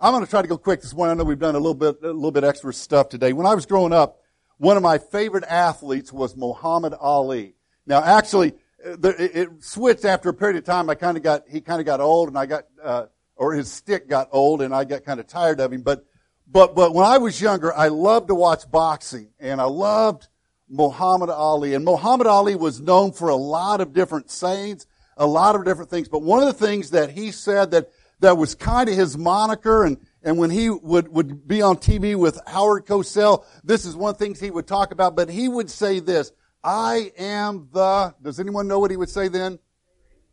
I'm 0.00 0.12
going 0.12 0.24
to 0.24 0.30
try 0.30 0.42
to 0.42 0.48
go 0.48 0.56
quick 0.56 0.80
this 0.80 0.94
morning. 0.94 1.10
I 1.10 1.14
know 1.18 1.24
we've 1.24 1.40
done 1.40 1.56
a 1.56 1.58
little 1.58 1.74
bit, 1.74 1.96
a 2.04 2.12
little 2.12 2.30
bit 2.30 2.44
extra 2.44 2.72
stuff 2.72 3.08
today. 3.08 3.32
When 3.32 3.46
I 3.46 3.54
was 3.56 3.66
growing 3.66 3.92
up, 3.92 4.20
one 4.58 4.76
of 4.76 4.82
my 4.82 4.98
favorite 4.98 5.42
athletes 5.42 6.12
was 6.12 6.36
Muhammad 6.36 6.94
Ali. 6.94 7.56
Now, 7.84 8.04
actually, 8.04 8.52
it 8.78 9.48
switched 9.58 10.04
after 10.04 10.28
a 10.28 10.34
period 10.34 10.56
of 10.56 10.64
time. 10.64 10.88
I 10.88 10.94
kind 10.94 11.16
of 11.16 11.24
got, 11.24 11.48
he 11.48 11.60
kind 11.60 11.80
of 11.80 11.86
got 11.86 12.00
old 12.00 12.28
and 12.28 12.38
I 12.38 12.46
got, 12.46 12.66
uh, 12.80 13.06
or 13.34 13.54
his 13.54 13.72
stick 13.72 14.08
got 14.08 14.28
old 14.30 14.62
and 14.62 14.72
I 14.72 14.84
got 14.84 15.04
kind 15.04 15.18
of 15.18 15.26
tired 15.26 15.58
of 15.58 15.72
him. 15.72 15.82
But, 15.82 16.06
but, 16.46 16.76
but 16.76 16.94
when 16.94 17.04
I 17.04 17.18
was 17.18 17.40
younger, 17.40 17.74
I 17.74 17.88
loved 17.88 18.28
to 18.28 18.36
watch 18.36 18.70
boxing 18.70 19.30
and 19.40 19.60
I 19.60 19.64
loved 19.64 20.28
Muhammad 20.68 21.30
Ali. 21.30 21.74
And 21.74 21.84
Muhammad 21.84 22.28
Ali 22.28 22.54
was 22.54 22.80
known 22.80 23.10
for 23.10 23.30
a 23.30 23.36
lot 23.36 23.80
of 23.80 23.94
different 23.94 24.30
sayings, 24.30 24.86
a 25.16 25.26
lot 25.26 25.56
of 25.56 25.64
different 25.64 25.90
things. 25.90 26.08
But 26.08 26.22
one 26.22 26.40
of 26.40 26.46
the 26.46 26.66
things 26.66 26.90
that 26.90 27.10
he 27.10 27.32
said 27.32 27.72
that 27.72 27.90
that 28.20 28.36
was 28.36 28.54
kind 28.54 28.88
of 28.88 28.94
his 28.94 29.16
moniker 29.16 29.84
and 29.84 29.98
and 30.22 30.36
when 30.36 30.50
he 30.50 30.68
would, 30.68 31.08
would 31.08 31.46
be 31.46 31.62
on 31.62 31.76
TV 31.76 32.16
with 32.16 32.40
Howard 32.46 32.86
Cosell, 32.86 33.44
this 33.64 33.84
is 33.84 33.96
one 33.96 34.10
of 34.10 34.18
the 34.18 34.24
things 34.24 34.40
he 34.40 34.50
would 34.50 34.66
talk 34.66 34.92
about, 34.92 35.16
but 35.16 35.30
he 35.30 35.48
would 35.48 35.70
say 35.70 36.00
this, 36.00 36.32
I 36.62 37.12
am 37.16 37.68
the, 37.72 38.14
does 38.20 38.40
anyone 38.40 38.66
know 38.66 38.78
what 38.78 38.90
he 38.90 38.96
would 38.96 39.08
say 39.08 39.28
then? 39.28 39.58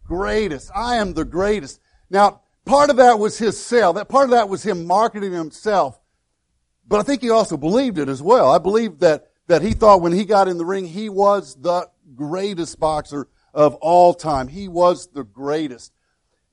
Greatest. 0.03 0.71
I 0.75 0.97
am 0.97 1.13
the 1.13 1.25
greatest. 1.25 1.79
Now, 2.09 2.41
part 2.65 2.89
of 2.89 2.97
that 2.97 3.19
was 3.19 3.37
his 3.37 3.63
sale. 3.63 3.93
That 3.93 4.09
part 4.09 4.25
of 4.25 4.31
that 4.31 4.49
was 4.49 4.63
him 4.63 4.85
marketing 4.85 5.33
himself. 5.33 5.99
But 6.87 6.99
I 6.99 7.03
think 7.03 7.21
he 7.21 7.29
also 7.29 7.57
believed 7.57 7.97
it 7.97 8.09
as 8.09 8.21
well. 8.21 8.51
I 8.51 8.57
believe 8.57 8.99
that, 8.99 9.29
that 9.47 9.61
he 9.61 9.71
thought 9.71 10.01
when 10.01 10.11
he 10.11 10.25
got 10.25 10.47
in 10.47 10.57
the 10.57 10.65
ring, 10.65 10.85
he 10.87 11.09
was 11.09 11.55
the 11.55 11.89
greatest 12.15 12.79
boxer 12.79 13.27
of 13.53 13.75
all 13.75 14.13
time. 14.13 14.47
He 14.47 14.67
was 14.67 15.07
the 15.07 15.23
greatest 15.23 15.93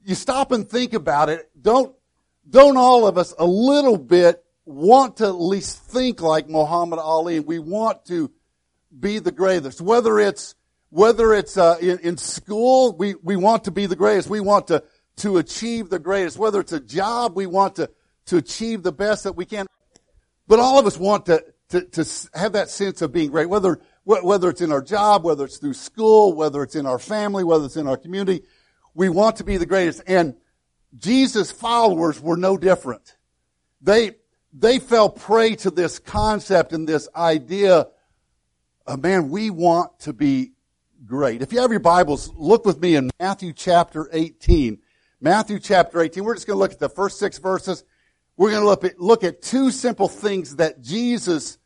you 0.04 0.14
stop 0.14 0.52
and 0.52 0.68
think 0.68 0.94
about 0.94 1.28
it, 1.28 1.50
don't, 1.60 1.94
don't 2.48 2.76
all 2.76 3.06
of 3.06 3.18
us 3.18 3.34
a 3.38 3.46
little 3.46 3.98
bit 3.98 4.44
want 4.64 5.18
to 5.18 5.26
at 5.26 5.40
least 5.40 5.78
think 5.78 6.20
like 6.20 6.48
Muhammad 6.48 6.98
Ali 6.98 7.40
we 7.40 7.58
want 7.58 8.04
to 8.06 8.30
be 8.98 9.18
the 9.18 9.32
greatest. 9.32 9.80
Whether 9.80 10.18
it's, 10.20 10.54
whether 10.90 11.32
it's 11.32 11.56
uh, 11.56 11.78
in, 11.80 11.98
in 12.00 12.16
school, 12.16 12.96
we, 12.96 13.14
we 13.22 13.36
want 13.36 13.64
to 13.64 13.70
be 13.70 13.86
the 13.86 13.96
greatest. 13.96 14.28
We 14.28 14.40
want 14.40 14.68
to, 14.68 14.84
to 15.16 15.38
achieve 15.38 15.88
the 15.88 15.98
greatest. 15.98 16.38
Whether 16.38 16.60
it's 16.60 16.72
a 16.72 16.80
job, 16.80 17.36
we 17.36 17.46
want 17.46 17.76
to, 17.76 17.90
to 18.26 18.36
achieve 18.36 18.82
the 18.82 18.92
best 18.92 19.24
that 19.24 19.32
we 19.32 19.44
can. 19.44 19.66
But 20.46 20.58
all 20.58 20.78
of 20.78 20.86
us 20.86 20.98
want 20.98 21.26
to, 21.26 21.44
to, 21.70 21.82
to 21.82 22.28
have 22.34 22.52
that 22.52 22.68
sense 22.68 23.02
of 23.02 23.12
being 23.12 23.30
great. 23.30 23.48
Whether, 23.48 23.80
whether 24.04 24.50
it's 24.50 24.60
in 24.60 24.72
our 24.72 24.82
job, 24.82 25.24
whether 25.24 25.44
it's 25.44 25.56
through 25.56 25.74
school, 25.74 26.34
whether 26.34 26.62
it's 26.62 26.76
in 26.76 26.86
our 26.86 26.98
family, 26.98 27.44
whether 27.44 27.64
it's 27.64 27.76
in 27.76 27.86
our 27.86 27.96
community, 27.96 28.42
we 28.94 29.08
want 29.08 29.36
to 29.36 29.44
be 29.44 29.56
the 29.56 29.66
greatest. 29.66 30.02
And 30.06 30.36
Jesus' 30.96 31.50
followers 31.50 32.20
were 32.20 32.36
no 32.36 32.56
different. 32.56 33.16
They, 33.80 34.12
they 34.52 34.78
fell 34.78 35.08
prey 35.08 35.54
to 35.56 35.70
this 35.70 35.98
concept 35.98 36.72
and 36.72 36.88
this 36.88 37.08
idea 37.16 37.88
of, 38.86 39.02
man, 39.02 39.30
we 39.30 39.50
want 39.50 39.98
to 40.00 40.12
be 40.12 40.52
great. 41.06 41.42
If 41.42 41.52
you 41.52 41.60
have 41.60 41.70
your 41.70 41.80
Bibles, 41.80 42.30
look 42.34 42.64
with 42.64 42.80
me 42.80 42.96
in 42.96 43.10
Matthew 43.18 43.52
chapter 43.52 44.08
18. 44.12 44.78
Matthew 45.20 45.58
chapter 45.58 46.00
18. 46.00 46.24
We're 46.24 46.34
just 46.34 46.46
going 46.46 46.56
to 46.56 46.60
look 46.60 46.72
at 46.72 46.78
the 46.78 46.88
first 46.88 47.18
six 47.18 47.38
verses. 47.38 47.84
We're 48.36 48.50
going 48.50 48.62
to 48.62 48.68
look 48.68 48.84
at, 48.84 49.00
look 49.00 49.24
at 49.24 49.42
two 49.42 49.70
simple 49.70 50.08
things 50.08 50.56
that 50.56 50.80
Jesus 50.82 51.58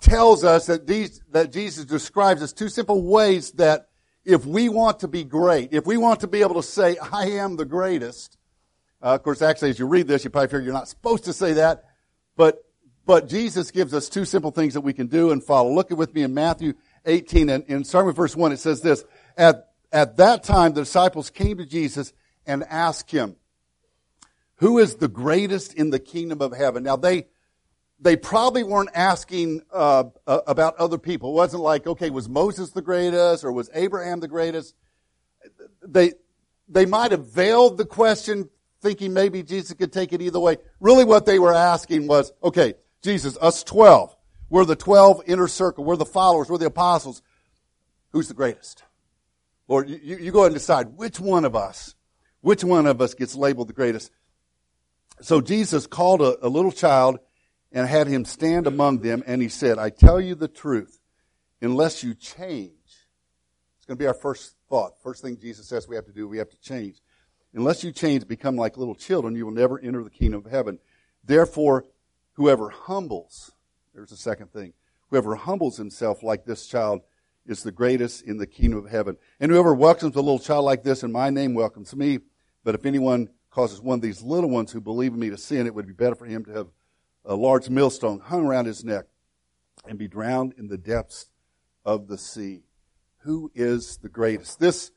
tells 0.00 0.44
us 0.44 0.66
that 0.66 0.86
these, 0.86 1.22
that 1.30 1.52
Jesus 1.52 1.84
describes 1.84 2.42
as 2.42 2.52
two 2.52 2.68
simple 2.68 3.02
ways 3.02 3.52
that 3.52 3.88
if 4.24 4.46
we 4.46 4.68
want 4.68 5.00
to 5.00 5.08
be 5.08 5.24
great, 5.24 5.72
if 5.72 5.86
we 5.86 5.96
want 5.96 6.20
to 6.20 6.26
be 6.26 6.42
able 6.42 6.54
to 6.54 6.62
say, 6.62 6.96
I 6.98 7.30
am 7.30 7.56
the 7.56 7.64
greatest, 7.64 8.38
uh, 9.02 9.14
of 9.14 9.22
course, 9.22 9.42
actually, 9.42 9.70
as 9.70 9.78
you 9.78 9.86
read 9.86 10.06
this, 10.06 10.24
you 10.24 10.30
probably 10.30 10.48
figure 10.48 10.60
you're 10.60 10.72
not 10.72 10.88
supposed 10.88 11.24
to 11.24 11.32
say 11.32 11.54
that, 11.54 11.84
but, 12.36 12.64
but 13.04 13.28
Jesus 13.28 13.70
gives 13.70 13.92
us 13.94 14.08
two 14.08 14.24
simple 14.24 14.52
things 14.52 14.74
that 14.74 14.82
we 14.82 14.92
can 14.92 15.08
do 15.08 15.32
and 15.32 15.42
follow. 15.42 15.72
Look 15.72 15.90
with 15.90 16.14
me 16.14 16.22
in 16.22 16.34
Matthew 16.34 16.74
18 17.04 17.48
and, 17.48 17.64
and 17.68 17.86
starting 17.86 18.06
with 18.06 18.16
verse 18.16 18.36
1, 18.36 18.52
it 18.52 18.58
says 18.58 18.80
this, 18.80 19.04
at, 19.36 19.70
at 19.90 20.16
that 20.18 20.44
time, 20.44 20.72
the 20.72 20.82
disciples 20.82 21.30
came 21.30 21.58
to 21.58 21.66
Jesus 21.66 22.12
and 22.46 22.62
asked 22.64 23.10
him, 23.10 23.36
who 24.56 24.78
is 24.78 24.94
the 24.96 25.08
greatest 25.08 25.74
in 25.74 25.90
the 25.90 25.98
kingdom 25.98 26.40
of 26.40 26.52
heaven? 26.52 26.84
Now 26.84 26.94
they, 26.94 27.26
they 28.02 28.16
probably 28.16 28.64
weren't 28.64 28.90
asking 28.94 29.62
uh, 29.72 30.04
about 30.26 30.76
other 30.76 30.98
people. 30.98 31.30
It 31.30 31.34
wasn't 31.34 31.62
like, 31.62 31.86
okay, 31.86 32.10
was 32.10 32.28
Moses 32.28 32.70
the 32.72 32.82
greatest 32.82 33.44
or 33.44 33.52
was 33.52 33.70
Abraham 33.72 34.18
the 34.18 34.28
greatest? 34.28 34.74
They 35.86 36.12
they 36.68 36.84
might 36.84 37.12
have 37.12 37.26
veiled 37.28 37.78
the 37.78 37.84
question, 37.84 38.50
thinking 38.80 39.12
maybe 39.12 39.42
Jesus 39.42 39.72
could 39.74 39.92
take 39.92 40.12
it 40.12 40.20
either 40.20 40.40
way. 40.40 40.56
Really, 40.80 41.04
what 41.04 41.26
they 41.26 41.38
were 41.38 41.54
asking 41.54 42.08
was, 42.08 42.32
okay, 42.42 42.74
Jesus, 43.02 43.38
us 43.40 43.62
twelve, 43.62 44.16
we're 44.50 44.64
the 44.64 44.76
twelve 44.76 45.22
inner 45.26 45.48
circle, 45.48 45.84
we're 45.84 45.96
the 45.96 46.04
followers, 46.04 46.50
we're 46.50 46.58
the 46.58 46.66
apostles. 46.66 47.22
Who's 48.10 48.28
the 48.28 48.34
greatest? 48.34 48.82
Lord, 49.68 49.88
you, 49.88 50.16
you 50.16 50.32
go 50.32 50.40
ahead 50.40 50.52
and 50.52 50.56
decide 50.56 50.96
which 50.96 51.20
one 51.20 51.44
of 51.44 51.54
us, 51.54 51.94
which 52.40 52.64
one 52.64 52.86
of 52.86 53.00
us 53.00 53.14
gets 53.14 53.36
labeled 53.36 53.68
the 53.68 53.72
greatest. 53.72 54.10
So 55.20 55.40
Jesus 55.40 55.86
called 55.86 56.20
a, 56.20 56.44
a 56.44 56.48
little 56.48 56.72
child 56.72 57.20
and 57.72 57.88
had 57.88 58.06
him 58.06 58.24
stand 58.24 58.66
among 58.66 58.98
them, 58.98 59.22
and 59.26 59.40
he 59.40 59.48
said, 59.48 59.78
I 59.78 59.90
tell 59.90 60.20
you 60.20 60.34
the 60.34 60.48
truth, 60.48 61.00
unless 61.60 62.04
you 62.04 62.14
change, 62.14 62.72
it's 63.76 63.86
going 63.86 63.96
to 63.96 64.02
be 64.02 64.06
our 64.06 64.14
first 64.14 64.54
thought. 64.68 65.00
First 65.02 65.22
thing 65.22 65.38
Jesus 65.38 65.66
says 65.66 65.88
we 65.88 65.96
have 65.96 66.06
to 66.06 66.12
do, 66.12 66.28
we 66.28 66.38
have 66.38 66.50
to 66.50 66.60
change. 66.60 67.00
Unless 67.54 67.82
you 67.82 67.92
change, 67.92 68.26
become 68.28 68.56
like 68.56 68.76
little 68.76 68.94
children, 68.94 69.34
you 69.34 69.44
will 69.44 69.52
never 69.52 69.78
enter 69.78 70.04
the 70.04 70.10
kingdom 70.10 70.44
of 70.44 70.50
heaven. 70.50 70.78
Therefore, 71.24 71.84
whoever 72.34 72.70
humbles, 72.70 73.52
there's 73.94 74.10
the 74.10 74.16
second 74.16 74.52
thing, 74.52 74.72
whoever 75.10 75.34
humbles 75.34 75.76
himself 75.76 76.22
like 76.22 76.44
this 76.44 76.66
child 76.66 77.02
is 77.46 77.62
the 77.62 77.72
greatest 77.72 78.22
in 78.22 78.36
the 78.36 78.46
kingdom 78.46 78.78
of 78.78 78.90
heaven. 78.90 79.16
And 79.40 79.50
whoever 79.50 79.74
welcomes 79.74 80.14
a 80.16 80.20
little 80.20 80.38
child 80.38 80.64
like 80.64 80.82
this 80.82 81.02
in 81.02 81.12
my 81.12 81.30
name 81.30 81.54
welcomes 81.54 81.94
me. 81.94 82.20
But 82.64 82.74
if 82.74 82.86
anyone 82.86 83.28
causes 83.50 83.80
one 83.80 83.96
of 83.96 84.02
these 84.02 84.22
little 84.22 84.48
ones 84.48 84.72
who 84.72 84.80
believe 84.80 85.12
in 85.12 85.18
me 85.18 85.30
to 85.30 85.36
sin, 85.36 85.66
it 85.66 85.74
would 85.74 85.86
be 85.86 85.92
better 85.92 86.14
for 86.14 86.26
him 86.26 86.44
to 86.44 86.52
have 86.52 86.68
a 87.24 87.34
large 87.34 87.68
millstone 87.68 88.20
hung 88.20 88.44
around 88.44 88.66
his 88.66 88.84
neck 88.84 89.06
and 89.86 89.98
be 89.98 90.08
drowned 90.08 90.54
in 90.58 90.68
the 90.68 90.78
depths 90.78 91.30
of 91.84 92.08
the 92.08 92.18
sea. 92.18 92.62
Who 93.18 93.50
is 93.54 93.98
the 93.98 94.08
greatest? 94.08 94.58
This, 94.58 94.90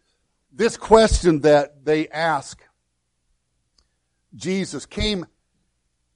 this 0.52 0.78
question 0.78 1.42
that 1.42 1.86
they 1.86 2.08
ask 2.08 2.62
Jesus 4.36 4.86
came, 4.86 5.26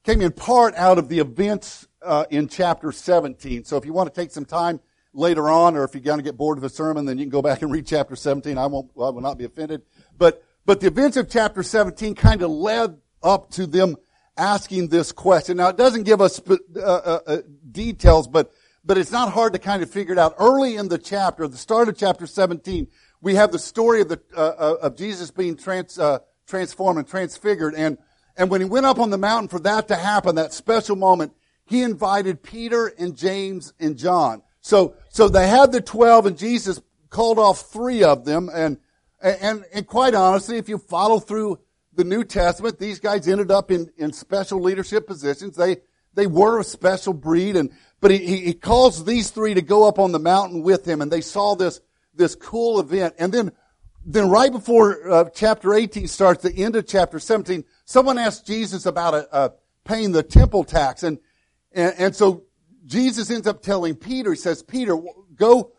came 0.03 0.21
in 0.21 0.31
part 0.31 0.75
out 0.75 0.97
of 0.97 1.09
the 1.09 1.19
events 1.19 1.87
uh, 2.01 2.25
in 2.29 2.47
chapter 2.47 2.91
17. 2.91 3.63
So 3.63 3.77
if 3.77 3.85
you 3.85 3.93
want 3.93 4.13
to 4.13 4.21
take 4.21 4.31
some 4.31 4.45
time 4.45 4.79
later 5.13 5.49
on, 5.49 5.75
or 5.75 5.83
if 5.83 5.93
you're 5.93 6.03
going 6.03 6.19
to 6.19 6.23
get 6.23 6.37
bored 6.37 6.57
of 6.57 6.61
the 6.61 6.69
sermon, 6.69 7.05
then 7.05 7.17
you 7.17 7.23
can 7.23 7.31
go 7.31 7.41
back 7.41 7.61
and 7.61 7.71
read 7.71 7.87
chapter 7.87 8.15
17. 8.15 8.57
I 8.57 8.67
won't, 8.67 8.91
I 8.95 9.09
will 9.09 9.21
not 9.21 9.37
be 9.37 9.45
offended. 9.45 9.83
But, 10.17 10.43
but 10.65 10.81
the 10.81 10.87
events 10.87 11.17
of 11.17 11.29
chapter 11.29 11.63
17 11.63 12.15
kind 12.15 12.41
of 12.41 12.51
led 12.51 12.97
up 13.23 13.51
to 13.51 13.65
them 13.65 13.95
asking 14.39 14.87
this 14.87 15.11
question. 15.11 15.57
Now, 15.57 15.67
it 15.67 15.77
doesn't 15.77 16.03
give 16.03 16.21
us 16.21 16.41
uh, 16.49 16.55
uh, 16.79 17.19
uh, 17.27 17.37
details, 17.69 18.27
but 18.27 18.51
but 18.83 18.97
it's 18.97 19.11
not 19.11 19.33
hard 19.33 19.53
to 19.53 19.59
kind 19.59 19.83
of 19.83 19.91
figure 19.91 20.13
it 20.13 20.17
out. 20.17 20.33
Early 20.39 20.77
in 20.77 20.87
the 20.87 20.97
chapter, 20.97 21.47
the 21.47 21.57
start 21.57 21.89
of 21.89 21.97
chapter 21.97 22.25
17, 22.25 22.87
we 23.21 23.35
have 23.35 23.51
the 23.51 23.59
story 23.59 24.01
of 24.01 24.07
the 24.07 24.21
uh, 24.35 24.39
uh 24.39 24.75
of 24.81 24.95
Jesus 24.95 25.29
being 25.29 25.57
trans, 25.57 25.99
uh, 25.99 26.19
transformed 26.47 26.97
and 26.97 27.07
transfigured, 27.07 27.75
and 27.75 27.97
and 28.37 28.49
when 28.49 28.61
he 28.61 28.65
went 28.65 28.85
up 28.85 28.99
on 28.99 29.09
the 29.09 29.17
mountain 29.17 29.49
for 29.49 29.59
that 29.59 29.89
to 29.89 29.95
happen, 29.95 30.35
that 30.35 30.53
special 30.53 30.95
moment, 30.95 31.33
he 31.65 31.83
invited 31.83 32.41
Peter 32.41 32.87
and 32.87 33.15
James 33.15 33.73
and 33.79 33.97
John. 33.97 34.41
So 34.61 34.95
so 35.09 35.27
they 35.27 35.49
had 35.49 35.73
the 35.73 35.81
twelve, 35.81 36.25
and 36.25 36.37
Jesus 36.37 36.81
called 37.09 37.37
off 37.37 37.71
three 37.71 38.03
of 38.03 38.23
them, 38.23 38.49
and 38.53 38.77
and 39.21 39.65
and 39.73 39.85
quite 39.85 40.15
honestly, 40.15 40.57
if 40.57 40.69
you 40.69 40.77
follow 40.77 41.19
through 41.19 41.59
the 41.93 42.03
New 42.03 42.23
Testament, 42.23 42.79
these 42.79 42.99
guys 42.99 43.27
ended 43.27 43.51
up 43.51 43.71
in, 43.71 43.91
in 43.97 44.13
special 44.13 44.61
leadership 44.61 45.07
positions. 45.07 45.55
They, 45.55 45.77
they 46.13 46.27
were 46.27 46.59
a 46.59 46.63
special 46.63 47.13
breed 47.13 47.55
and, 47.55 47.71
but 48.01 48.11
he, 48.11 48.37
he 48.41 48.53
calls 48.53 49.05
these 49.05 49.31
three 49.31 49.53
to 49.53 49.61
go 49.61 49.87
up 49.87 49.99
on 49.99 50.11
the 50.11 50.19
mountain 50.19 50.63
with 50.63 50.87
him 50.87 51.01
and 51.01 51.11
they 51.11 51.21
saw 51.21 51.55
this, 51.55 51.81
this 52.13 52.35
cool 52.35 52.79
event. 52.79 53.15
And 53.19 53.33
then, 53.33 53.51
then 54.05 54.29
right 54.29 54.51
before 54.51 55.09
uh, 55.09 55.29
chapter 55.33 55.73
18 55.73 56.07
starts, 56.07 56.43
the 56.43 56.55
end 56.55 56.75
of 56.75 56.87
chapter 56.87 57.19
17, 57.19 57.63
someone 57.85 58.17
asked 58.17 58.45
Jesus 58.45 58.85
about 58.85 59.13
a, 59.13 59.37
a 59.37 59.51
paying 59.83 60.11
the 60.11 60.23
temple 60.23 60.63
tax. 60.63 61.03
And, 61.03 61.19
and, 61.71 61.93
and 61.97 62.15
so 62.15 62.45
Jesus 62.85 63.29
ends 63.29 63.47
up 63.47 63.61
telling 63.61 63.95
Peter, 63.95 64.31
he 64.31 64.37
says, 64.37 64.63
Peter, 64.63 64.97
go, 65.35 65.73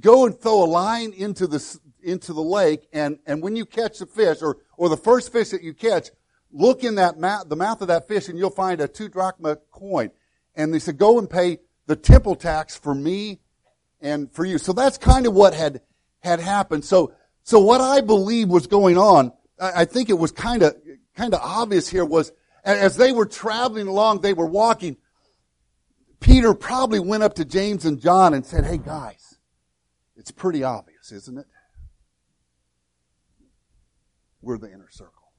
go 0.00 0.26
and 0.26 0.38
throw 0.38 0.64
a 0.64 0.66
line 0.66 1.12
into 1.12 1.46
the, 1.46 1.78
into 2.06 2.32
the 2.32 2.42
lake 2.42 2.86
and, 2.92 3.18
and 3.26 3.42
when 3.42 3.56
you 3.56 3.66
catch 3.66 3.98
the 3.98 4.06
fish 4.06 4.38
or 4.40 4.58
or 4.76 4.88
the 4.88 4.96
first 4.96 5.32
fish 5.32 5.50
that 5.50 5.62
you 5.62 5.74
catch, 5.74 6.10
look 6.52 6.84
in 6.84 6.96
that 6.96 7.18
mouth, 7.18 7.48
the 7.48 7.56
mouth 7.56 7.80
of 7.82 7.88
that 7.88 8.08
fish 8.08 8.28
and 8.28 8.38
you'll 8.38 8.50
find 8.50 8.80
a 8.80 8.88
two 8.88 9.08
drachma 9.08 9.56
coin. 9.70 10.10
And 10.54 10.72
they 10.72 10.78
said, 10.78 10.98
go 10.98 11.18
and 11.18 11.28
pay 11.28 11.58
the 11.86 11.96
temple 11.96 12.34
tax 12.34 12.76
for 12.76 12.94
me 12.94 13.40
and 14.00 14.30
for 14.32 14.44
you. 14.44 14.58
So 14.58 14.72
that's 14.72 14.98
kind 14.98 15.26
of 15.26 15.34
what 15.34 15.54
had, 15.54 15.82
had 16.20 16.40
happened. 16.40 16.84
So, 16.84 17.12
so 17.42 17.60
what 17.60 17.80
I 17.80 18.00
believe 18.00 18.48
was 18.48 18.66
going 18.66 18.98
on, 18.98 19.32
I, 19.60 19.82
I 19.82 19.84
think 19.84 20.08
it 20.08 20.18
was 20.18 20.32
kind 20.32 20.62
of, 20.62 20.76
kind 21.14 21.34
of 21.34 21.40
obvious 21.42 21.88
here 21.88 22.04
was 22.04 22.32
as 22.64 22.96
they 22.96 23.12
were 23.12 23.26
traveling 23.26 23.86
along, 23.86 24.20
they 24.20 24.32
were 24.32 24.46
walking, 24.46 24.96
Peter 26.18 26.54
probably 26.54 26.98
went 26.98 27.22
up 27.22 27.34
to 27.34 27.44
James 27.44 27.84
and 27.84 28.00
John 28.00 28.34
and 28.34 28.44
said, 28.44 28.64
Hey 28.64 28.78
guys, 28.78 29.38
it's 30.16 30.32
pretty 30.32 30.64
obvious, 30.64 31.12
isn't 31.12 31.38
it? 31.38 31.46
We're 34.46 34.58
the 34.58 34.72
inner 34.72 34.88
circle. 34.90 35.32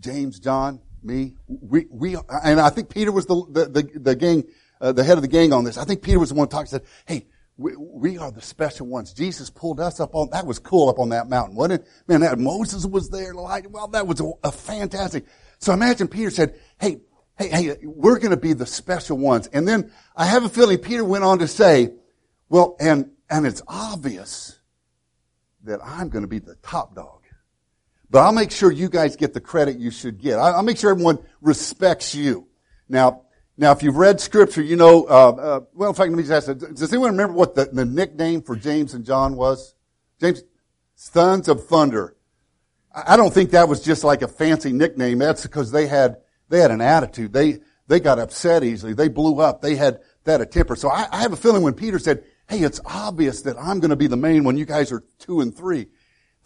James, 0.00 0.38
John, 0.38 0.82
me, 1.02 1.34
we, 1.48 1.86
we, 1.90 2.14
and 2.44 2.60
I 2.60 2.68
think 2.68 2.90
Peter 2.90 3.10
was 3.10 3.24
the, 3.24 3.42
the, 3.48 3.64
the, 3.64 3.98
the 3.98 4.14
gang, 4.14 4.44
uh, 4.82 4.92
the 4.92 5.02
head 5.02 5.16
of 5.16 5.22
the 5.22 5.28
gang 5.28 5.54
on 5.54 5.64
this. 5.64 5.78
I 5.78 5.84
think 5.84 6.02
Peter 6.02 6.18
was 6.18 6.28
the 6.28 6.34
one 6.34 6.48
talking, 6.48 6.66
said, 6.66 6.84
hey, 7.06 7.26
we, 7.56 7.74
we, 7.74 8.18
are 8.18 8.30
the 8.30 8.42
special 8.42 8.86
ones. 8.86 9.14
Jesus 9.14 9.48
pulled 9.48 9.80
us 9.80 9.98
up 9.98 10.14
on, 10.14 10.28
that 10.32 10.44
was 10.44 10.58
cool 10.58 10.90
up 10.90 10.98
on 10.98 11.08
that 11.08 11.30
mountain, 11.30 11.56
wasn't 11.56 11.80
it? 11.80 11.88
Man, 12.06 12.20
that 12.20 12.38
Moses 12.38 12.84
was 12.84 13.08
there, 13.08 13.32
like, 13.32 13.64
well, 13.70 13.88
that 13.88 14.06
was 14.06 14.20
a, 14.20 14.30
a 14.44 14.52
fantastic. 14.52 15.24
So 15.58 15.72
imagine 15.72 16.08
Peter 16.08 16.30
said, 16.30 16.60
hey, 16.78 17.00
hey, 17.38 17.48
hey, 17.48 17.76
we're 17.82 18.18
going 18.18 18.32
to 18.32 18.36
be 18.36 18.52
the 18.52 18.66
special 18.66 19.16
ones. 19.16 19.46
And 19.54 19.66
then 19.66 19.90
I 20.14 20.26
have 20.26 20.44
a 20.44 20.50
feeling 20.50 20.76
Peter 20.76 21.02
went 21.02 21.24
on 21.24 21.38
to 21.38 21.48
say, 21.48 21.94
well, 22.50 22.76
and, 22.78 23.12
and 23.30 23.46
it's 23.46 23.62
obvious 23.66 24.58
that 25.64 25.80
I'm 25.82 26.10
going 26.10 26.24
to 26.24 26.28
be 26.28 26.40
the 26.40 26.56
top 26.56 26.94
dog. 26.94 27.22
But 28.10 28.20
I'll 28.20 28.32
make 28.32 28.50
sure 28.50 28.70
you 28.70 28.88
guys 28.88 29.16
get 29.16 29.34
the 29.34 29.40
credit 29.40 29.78
you 29.78 29.90
should 29.90 30.20
get. 30.20 30.38
I'll 30.38 30.62
make 30.62 30.78
sure 30.78 30.90
everyone 30.90 31.18
respects 31.40 32.14
you. 32.14 32.48
Now, 32.88 33.22
now, 33.58 33.72
if 33.72 33.82
you've 33.82 33.96
read 33.96 34.20
scripture, 34.20 34.62
you 34.62 34.76
know, 34.76 35.04
uh, 35.04 35.30
uh, 35.30 35.60
well, 35.72 35.88
in 35.88 35.94
fact, 35.94 36.10
let 36.10 36.16
me 36.16 36.22
just 36.22 36.48
ask, 36.48 36.74
does 36.74 36.92
anyone 36.92 37.12
remember 37.12 37.32
what 37.32 37.54
the, 37.54 37.64
the 37.64 37.86
nickname 37.86 38.42
for 38.42 38.54
James 38.54 38.92
and 38.92 39.04
John 39.04 39.34
was? 39.34 39.74
James, 40.20 40.42
sons 40.94 41.48
of 41.48 41.66
thunder. 41.66 42.16
I 42.94 43.16
don't 43.16 43.32
think 43.32 43.50
that 43.50 43.68
was 43.68 43.82
just 43.82 44.04
like 44.04 44.22
a 44.22 44.28
fancy 44.28 44.72
nickname. 44.72 45.18
That's 45.18 45.42
because 45.42 45.70
they 45.70 45.86
had, 45.86 46.18
they 46.50 46.60
had 46.60 46.70
an 46.70 46.82
attitude. 46.82 47.32
They, 47.32 47.60
they 47.88 47.98
got 47.98 48.18
upset 48.18 48.62
easily. 48.62 48.92
They 48.92 49.08
blew 49.08 49.40
up. 49.40 49.62
They 49.62 49.74
had 49.76 50.00
that 50.24 50.42
a 50.42 50.46
temper. 50.46 50.76
So 50.76 50.90
I, 50.90 51.06
I 51.10 51.22
have 51.22 51.32
a 51.32 51.36
feeling 51.36 51.62
when 51.62 51.74
Peter 51.74 51.98
said, 51.98 52.24
Hey, 52.48 52.60
it's 52.60 52.80
obvious 52.84 53.42
that 53.42 53.56
I'm 53.58 53.80
going 53.80 53.90
to 53.90 53.96
be 53.96 54.06
the 54.06 54.16
main 54.16 54.44
one. 54.44 54.56
You 54.56 54.66
guys 54.66 54.92
are 54.92 55.02
two 55.18 55.40
and 55.40 55.56
three 55.56 55.88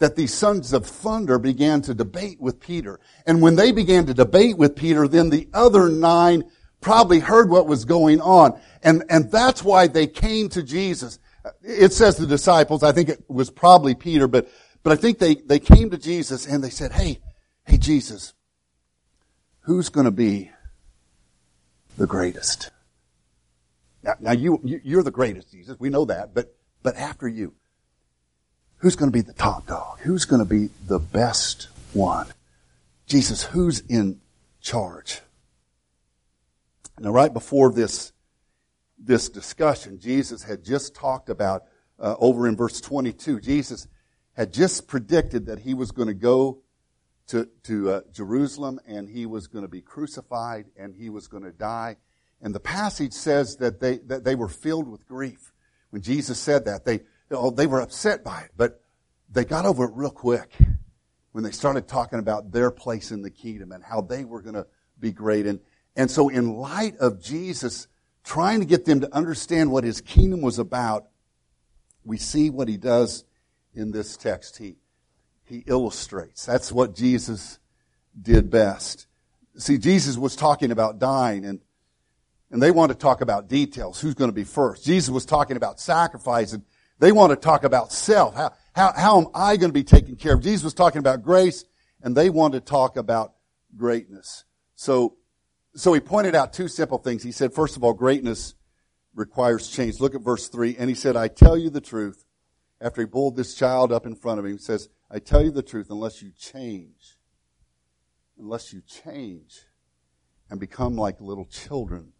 that 0.01 0.15
these 0.15 0.33
sons 0.33 0.73
of 0.73 0.83
thunder 0.83 1.37
began 1.37 1.79
to 1.83 1.93
debate 1.93 2.41
with 2.41 2.59
Peter. 2.59 2.99
And 3.27 3.39
when 3.39 3.55
they 3.55 3.71
began 3.71 4.07
to 4.07 4.15
debate 4.15 4.57
with 4.57 4.75
Peter, 4.75 5.07
then 5.07 5.29
the 5.29 5.47
other 5.53 5.89
nine 5.89 6.43
probably 6.81 7.19
heard 7.19 7.51
what 7.51 7.67
was 7.67 7.85
going 7.85 8.19
on. 8.19 8.59
And, 8.81 9.03
and 9.11 9.31
that's 9.31 9.63
why 9.63 9.85
they 9.85 10.07
came 10.07 10.49
to 10.49 10.63
Jesus. 10.63 11.19
It 11.61 11.93
says 11.93 12.17
the 12.17 12.25
disciples, 12.25 12.81
I 12.81 12.93
think 12.93 13.09
it 13.09 13.23
was 13.29 13.51
probably 13.51 13.93
Peter, 13.93 14.27
but, 14.27 14.49
but 14.81 14.91
I 14.91 14.95
think 14.95 15.19
they, 15.19 15.35
they 15.35 15.59
came 15.59 15.91
to 15.91 15.99
Jesus 15.99 16.47
and 16.47 16.63
they 16.63 16.71
said, 16.71 16.93
hey, 16.93 17.21
hey 17.67 17.77
Jesus, 17.77 18.33
who's 19.61 19.89
going 19.89 20.05
to 20.05 20.11
be 20.11 20.49
the 21.97 22.07
greatest? 22.07 22.71
Now, 24.01 24.13
now 24.19 24.31
you, 24.31 24.59
you're 24.63 25.03
the 25.03 25.11
greatest, 25.11 25.51
Jesus. 25.51 25.77
We 25.79 25.91
know 25.91 26.05
that, 26.05 26.33
but, 26.33 26.55
but 26.81 26.95
after 26.95 27.27
you, 27.27 27.53
Who's 28.81 28.95
going 28.95 29.11
to 29.11 29.13
be 29.15 29.21
the 29.21 29.33
top 29.33 29.67
dog? 29.67 29.99
Who's 29.99 30.25
going 30.25 30.41
to 30.41 30.49
be 30.49 30.69
the 30.87 30.97
best 30.97 31.69
one? 31.93 32.25
Jesus, 33.05 33.43
who's 33.43 33.81
in 33.81 34.19
charge? 34.59 35.21
Now, 36.99 37.11
right 37.11 37.31
before 37.31 37.71
this, 37.71 38.11
this 38.97 39.29
discussion, 39.29 39.99
Jesus 39.99 40.41
had 40.41 40.63
just 40.63 40.95
talked 40.95 41.29
about, 41.29 41.65
uh, 41.99 42.15
over 42.19 42.47
in 42.47 42.55
verse 42.57 42.81
22, 42.81 43.39
Jesus 43.39 43.87
had 44.33 44.51
just 44.51 44.87
predicted 44.87 45.45
that 45.45 45.59
he 45.59 45.75
was 45.75 45.91
going 45.91 46.07
to 46.07 46.15
go 46.15 46.63
to, 47.27 47.47
to 47.63 47.91
uh, 47.91 48.01
Jerusalem 48.11 48.79
and 48.87 49.07
he 49.07 49.27
was 49.27 49.45
going 49.45 49.63
to 49.63 49.69
be 49.69 49.81
crucified 49.81 50.65
and 50.75 50.95
he 50.95 51.11
was 51.11 51.27
going 51.27 51.43
to 51.43 51.51
die. 51.51 51.97
And 52.41 52.55
the 52.55 52.59
passage 52.59 53.13
says 53.13 53.57
that 53.57 53.79
they, 53.79 53.99
that 53.99 54.23
they 54.23 54.33
were 54.33 54.49
filled 54.49 54.87
with 54.87 55.07
grief. 55.07 55.51
When 55.91 56.01
Jesus 56.01 56.39
said 56.39 56.65
that, 56.65 56.83
they, 56.83 57.01
oh, 57.31 57.51
they 57.51 57.67
were 57.67 57.81
upset 57.81 58.23
by 58.23 58.41
it, 58.41 58.51
but 58.55 58.81
they 59.29 59.45
got 59.45 59.65
over 59.65 59.85
it 59.85 59.91
real 59.93 60.11
quick 60.11 60.51
when 61.31 61.43
they 61.43 61.51
started 61.51 61.87
talking 61.87 62.19
about 62.19 62.51
their 62.51 62.71
place 62.71 63.11
in 63.11 63.21
the 63.21 63.29
kingdom 63.29 63.71
and 63.71 63.83
how 63.83 64.01
they 64.01 64.25
were 64.25 64.41
going 64.41 64.55
to 64.55 64.67
be 64.99 65.11
great. 65.11 65.45
And, 65.45 65.59
and 65.95 66.11
so 66.11 66.29
in 66.29 66.55
light 66.55 66.97
of 66.97 67.21
Jesus 67.21 67.87
trying 68.23 68.59
to 68.59 68.65
get 68.65 68.85
them 68.85 69.01
to 69.01 69.15
understand 69.15 69.71
what 69.71 69.83
his 69.83 70.01
kingdom 70.01 70.41
was 70.41 70.59
about, 70.59 71.07
we 72.03 72.17
see 72.17 72.49
what 72.49 72.67
he 72.67 72.77
does 72.77 73.23
in 73.73 73.91
this 73.91 74.17
text. 74.17 74.57
He, 74.57 74.75
he 75.45 75.63
illustrates. 75.65 76.45
That's 76.45 76.71
what 76.71 76.95
Jesus 76.95 77.59
did 78.19 78.49
best. 78.49 79.07
See, 79.57 79.77
Jesus 79.77 80.17
was 80.17 80.35
talking 80.35 80.71
about 80.71 80.99
dying 80.99 81.45
and 81.45 81.61
and 82.51 82.61
they 82.61 82.71
want 82.71 82.91
to 82.91 82.97
talk 82.97 83.21
about 83.21 83.47
details. 83.47 84.01
Who's 84.01 84.13
going 84.13 84.29
to 84.29 84.35
be 84.35 84.43
first? 84.43 84.83
Jesus 84.83 85.09
was 85.09 85.25
talking 85.25 85.55
about 85.55 85.79
sacrifice 85.79 86.51
and 86.51 86.63
they 87.01 87.11
want 87.11 87.31
to 87.31 87.35
talk 87.35 87.63
about 87.63 87.91
self. 87.91 88.35
How, 88.35 88.53
how, 88.75 88.93
how 88.95 89.19
am 89.21 89.27
I 89.33 89.57
going 89.57 89.69
to 89.69 89.73
be 89.73 89.83
taken 89.83 90.15
care 90.15 90.35
of? 90.35 90.41
Jesus 90.41 90.63
was 90.63 90.75
talking 90.75 90.99
about 90.99 91.23
grace, 91.23 91.65
and 92.03 92.15
they 92.15 92.29
want 92.29 92.53
to 92.53 92.61
talk 92.61 92.95
about 92.95 93.33
greatness. 93.75 94.45
So, 94.75 95.17
so 95.73 95.93
he 95.93 95.99
pointed 95.99 96.35
out 96.35 96.53
two 96.53 96.67
simple 96.67 96.99
things. 96.99 97.23
He 97.23 97.31
said, 97.31 97.53
first 97.53 97.75
of 97.75 97.83
all, 97.83 97.93
greatness 97.93 98.53
requires 99.15 99.67
change. 99.67 99.99
Look 99.99 100.13
at 100.13 100.21
verse 100.21 100.47
3. 100.47 100.77
And 100.77 100.89
he 100.89 100.95
said, 100.95 101.17
I 101.17 101.27
tell 101.27 101.57
you 101.57 101.71
the 101.71 101.81
truth. 101.81 102.23
After 102.79 103.01
he 103.01 103.07
pulled 103.07 103.35
this 103.35 103.55
child 103.55 103.91
up 103.91 104.05
in 104.05 104.15
front 104.15 104.39
of 104.39 104.45
him, 104.45 104.51
he 104.51 104.57
says, 104.59 104.87
I 105.09 105.17
tell 105.17 105.43
you 105.43 105.51
the 105.51 105.63
truth, 105.63 105.87
unless 105.89 106.21
you 106.21 106.31
change, 106.37 107.17
unless 108.39 108.73
you 108.73 108.81
change 108.81 109.65
and 110.51 110.59
become 110.59 110.95
like 110.95 111.19
little 111.19 111.45
children, 111.45 112.13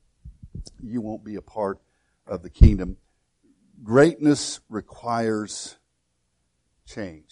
you 0.81 1.01
won't 1.01 1.23
be 1.23 1.35
a 1.35 1.41
part 1.41 1.79
of 2.25 2.41
the 2.41 2.49
kingdom 2.49 2.97
greatness 3.83 4.59
requires 4.69 5.77
change. 6.85 7.31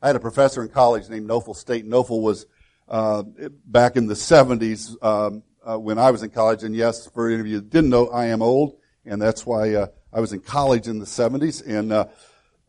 I 0.00 0.08
had 0.08 0.16
a 0.16 0.20
professor 0.20 0.62
in 0.62 0.68
college 0.68 1.08
named 1.08 1.28
Knofel 1.28 1.56
Staton. 1.56 1.90
Knofel 1.90 2.22
was 2.22 2.46
uh, 2.88 3.22
back 3.66 3.96
in 3.96 4.06
the 4.06 4.14
70s 4.14 5.02
um, 5.02 5.42
uh, 5.68 5.78
when 5.78 5.98
I 5.98 6.10
was 6.10 6.22
in 6.22 6.30
college. 6.30 6.62
And 6.62 6.74
yes, 6.74 7.06
for 7.08 7.28
any 7.28 7.40
of 7.40 7.46
you 7.46 7.56
that 7.56 7.70
didn't 7.70 7.90
know, 7.90 8.08
I 8.08 8.26
am 8.26 8.42
old, 8.42 8.76
and 9.04 9.20
that's 9.20 9.44
why 9.44 9.74
uh, 9.74 9.86
I 10.12 10.20
was 10.20 10.32
in 10.32 10.40
college 10.40 10.86
in 10.86 10.98
the 10.98 11.04
70s. 11.04 11.66
And 11.66 11.92
uh, 11.92 12.06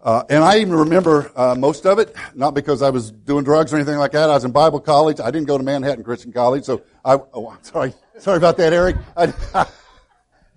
uh, 0.01 0.23
and 0.29 0.43
I 0.43 0.59
even 0.59 0.73
remember 0.73 1.29
uh, 1.35 1.55
most 1.55 1.85
of 1.85 1.99
it, 1.99 2.15
not 2.33 2.53
because 2.53 2.81
I 2.81 2.89
was 2.89 3.11
doing 3.11 3.43
drugs 3.43 3.73
or 3.73 3.75
anything 3.75 3.97
like 3.97 4.13
that. 4.13 4.29
I 4.29 4.33
was 4.33 4.45
in 4.45 4.51
Bible 4.51 4.79
college. 4.79 5.19
I 5.19 5.29
didn't 5.29 5.47
go 5.47 5.57
to 5.57 5.63
Manhattan 5.63 6.05
Christian 6.05 6.31
College, 6.31 6.63
so 6.63 6.83
I. 7.03 7.15
Oh, 7.33 7.49
I'm 7.49 7.61
sorry, 7.63 7.93
sorry 8.17 8.37
about 8.37 8.55
that, 8.57 8.71
Eric. 8.71 8.95
I, 9.17 9.33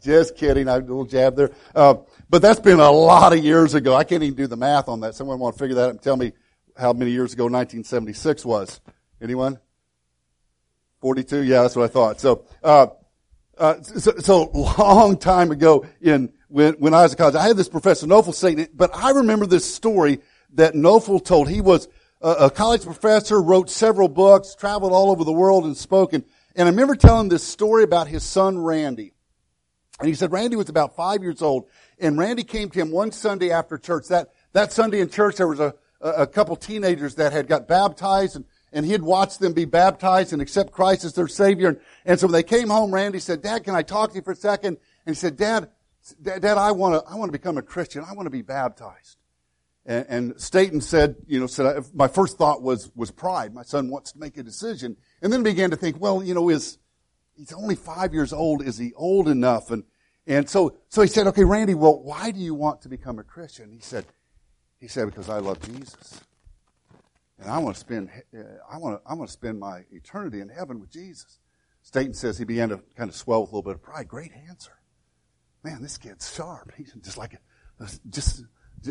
just 0.00 0.36
kidding. 0.36 0.68
I 0.68 0.76
a 0.76 0.78
little 0.78 1.04
jab 1.04 1.34
there. 1.34 1.50
But 2.32 2.40
that's 2.40 2.60
been 2.60 2.80
a 2.80 2.90
lot 2.90 3.34
of 3.34 3.44
years 3.44 3.74
ago. 3.74 3.94
I 3.94 4.04
can't 4.04 4.22
even 4.22 4.34
do 4.34 4.46
the 4.46 4.56
math 4.56 4.88
on 4.88 5.00
that. 5.00 5.14
Someone 5.14 5.38
want 5.38 5.54
to 5.54 5.58
figure 5.58 5.74
that 5.74 5.84
out 5.84 5.90
and 5.90 6.00
tell 6.00 6.16
me 6.16 6.32
how 6.74 6.94
many 6.94 7.10
years 7.10 7.34
ago 7.34 7.44
1976 7.44 8.46
was? 8.46 8.80
Anyone? 9.20 9.58
42? 11.02 11.42
Yeah, 11.42 11.60
that's 11.60 11.76
what 11.76 11.84
I 11.84 11.88
thought. 11.88 12.20
So, 12.22 12.46
uh, 12.64 12.86
uh, 13.58 13.82
so, 13.82 14.12
so 14.16 14.44
long 14.78 15.18
time 15.18 15.50
ago 15.50 15.84
in, 16.00 16.32
when, 16.48 16.72
when 16.76 16.94
I 16.94 17.02
was 17.02 17.12
in 17.12 17.18
college, 17.18 17.34
I 17.34 17.46
had 17.46 17.58
this 17.58 17.68
professor, 17.68 18.06
Knofel, 18.06 18.32
saying 18.32 18.66
but 18.72 18.96
I 18.96 19.10
remember 19.10 19.44
this 19.44 19.70
story 19.70 20.20
that 20.54 20.72
Knofel 20.72 21.22
told. 21.22 21.50
He 21.50 21.60
was 21.60 21.86
a, 22.22 22.30
a 22.30 22.50
college 22.50 22.84
professor, 22.84 23.42
wrote 23.42 23.68
several 23.68 24.08
books, 24.08 24.54
traveled 24.54 24.94
all 24.94 25.10
over 25.10 25.24
the 25.24 25.32
world 25.32 25.66
and 25.66 25.76
spoke. 25.76 26.14
And, 26.14 26.24
and 26.56 26.66
I 26.66 26.70
remember 26.70 26.96
telling 26.96 27.28
this 27.28 27.44
story 27.44 27.84
about 27.84 28.08
his 28.08 28.22
son, 28.22 28.56
Randy. 28.58 29.12
And 30.00 30.08
he 30.08 30.14
said 30.14 30.32
Randy 30.32 30.56
was 30.56 30.70
about 30.70 30.96
five 30.96 31.22
years 31.22 31.42
old 31.42 31.68
and 32.02 32.18
Randy 32.18 32.42
came 32.42 32.68
to 32.70 32.78
him 32.78 32.90
one 32.90 33.12
Sunday 33.12 33.50
after 33.50 33.78
church. 33.78 34.08
That, 34.08 34.28
that 34.52 34.72
Sunday 34.72 35.00
in 35.00 35.08
church, 35.08 35.36
there 35.36 35.48
was 35.48 35.60
a, 35.60 35.74
a 36.00 36.26
couple 36.26 36.56
teenagers 36.56 37.14
that 37.14 37.32
had 37.32 37.46
got 37.46 37.68
baptized 37.68 38.36
and, 38.36 38.44
and 38.72 38.84
he 38.84 38.92
had 38.92 39.02
watched 39.02 39.38
them 39.38 39.52
be 39.52 39.66
baptized 39.66 40.32
and 40.32 40.42
accept 40.42 40.72
Christ 40.72 41.04
as 41.04 41.14
their 41.14 41.28
Savior. 41.28 41.68
And, 41.68 41.80
and 42.04 42.20
so 42.20 42.26
when 42.26 42.32
they 42.32 42.42
came 42.42 42.68
home, 42.68 42.92
Randy 42.92 43.20
said, 43.20 43.40
Dad, 43.40 43.64
can 43.64 43.74
I 43.74 43.82
talk 43.82 44.10
to 44.10 44.16
you 44.16 44.22
for 44.22 44.32
a 44.32 44.36
second? 44.36 44.78
And 45.06 45.14
he 45.14 45.18
said, 45.18 45.36
Dad, 45.36 45.68
Dad, 46.20 46.44
I 46.44 46.72
want 46.72 46.94
to, 46.94 47.10
I 47.10 47.14
want 47.14 47.28
to 47.28 47.38
become 47.38 47.56
a 47.56 47.62
Christian. 47.62 48.04
I 48.04 48.14
want 48.14 48.26
to 48.26 48.30
be 48.30 48.42
baptized. 48.42 49.18
And, 49.86 50.06
and 50.08 50.40
Staton 50.40 50.80
said, 50.80 51.16
you 51.26 51.38
know, 51.38 51.46
said, 51.46 51.84
my 51.94 52.08
first 52.08 52.36
thought 52.36 52.62
was, 52.62 52.90
was 52.96 53.12
pride. 53.12 53.54
My 53.54 53.62
son 53.62 53.90
wants 53.90 54.12
to 54.12 54.18
make 54.18 54.36
a 54.36 54.42
decision. 54.42 54.96
And 55.20 55.32
then 55.32 55.44
began 55.44 55.70
to 55.70 55.76
think, 55.76 56.00
well, 56.00 56.22
you 56.22 56.34
know, 56.34 56.48
is, 56.48 56.78
he's 57.36 57.52
only 57.52 57.76
five 57.76 58.12
years 58.12 58.32
old. 58.32 58.66
Is 58.66 58.78
he 58.78 58.92
old 58.94 59.28
enough? 59.28 59.70
And, 59.70 59.84
and 60.26 60.48
so, 60.48 60.78
so 60.88 61.02
he 61.02 61.08
said, 61.08 61.26
okay, 61.28 61.44
Randy, 61.44 61.74
well, 61.74 62.00
why 62.02 62.30
do 62.30 62.40
you 62.40 62.54
want 62.54 62.82
to 62.82 62.88
become 62.88 63.18
a 63.18 63.24
Christian? 63.24 63.72
He 63.72 63.80
said, 63.80 64.06
he 64.80 64.88
said, 64.88 65.06
because 65.06 65.28
I 65.28 65.38
love 65.38 65.60
Jesus. 65.60 66.20
And 67.38 67.50
I 67.50 67.58
want 67.58 67.74
to 67.74 67.80
spend, 67.80 68.10
I 68.70 68.78
want 68.78 69.02
to, 69.02 69.10
I 69.10 69.14
want 69.14 69.28
to 69.28 69.32
spend 69.32 69.58
my 69.58 69.84
eternity 69.90 70.40
in 70.40 70.48
heaven 70.48 70.80
with 70.80 70.90
Jesus. 70.90 71.38
Staton 71.82 72.14
says 72.14 72.38
he 72.38 72.44
began 72.44 72.68
to 72.68 72.80
kind 72.96 73.10
of 73.10 73.16
swell 73.16 73.40
with 73.40 73.50
a 73.50 73.56
little 73.56 73.70
bit 73.70 73.74
of 73.74 73.82
pride. 73.82 74.06
Great 74.06 74.30
answer. 74.48 74.72
Man, 75.64 75.82
this 75.82 75.98
kid's 75.98 76.32
sharp. 76.32 76.72
He's 76.76 76.92
just 77.02 77.18
like, 77.18 77.40
just, 78.08 78.44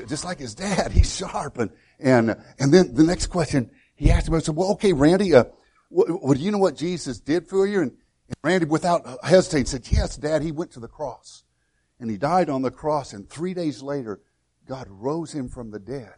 just 0.07 0.25
like 0.25 0.39
his 0.39 0.55
dad. 0.55 0.91
He's 0.91 1.15
sharp. 1.15 1.57
And, 1.57 1.71
and, 2.00 2.35
and 2.59 2.73
then 2.73 2.93
the 2.93 3.03
next 3.03 3.27
question 3.27 3.71
he 3.95 4.11
asked 4.11 4.27
him, 4.27 4.33
I 4.33 4.39
said, 4.39 4.55
well, 4.55 4.71
okay, 4.71 4.93
Randy, 4.93 5.33
uh, 5.33 5.45
well, 5.89 6.33
do 6.33 6.39
you 6.39 6.51
know 6.51 6.57
what 6.57 6.75
Jesus 6.75 7.19
did 7.19 7.47
for 7.47 7.67
you? 7.67 7.81
And, 7.81 7.91
and 8.31 8.50
Randy, 8.50 8.65
without 8.65 9.05
uh, 9.05 9.17
hesitating, 9.23 9.65
said, 9.65 9.88
yes, 9.89 10.17
Dad, 10.17 10.41
he 10.41 10.51
went 10.51 10.71
to 10.71 10.79
the 10.79 10.88
cross. 10.88 11.43
And 12.00 12.09
he 12.09 12.17
died 12.17 12.50
on 12.50 12.61
the 12.61 12.71
cross. 12.71 13.13
And 13.13 13.29
three 13.29 13.53
days 13.53 13.83
later, 13.83 14.21
God 14.67 14.88
rose 14.89 15.33
him 15.33 15.50
from 15.50 15.71
the 15.71 15.79
dead. 15.79 16.13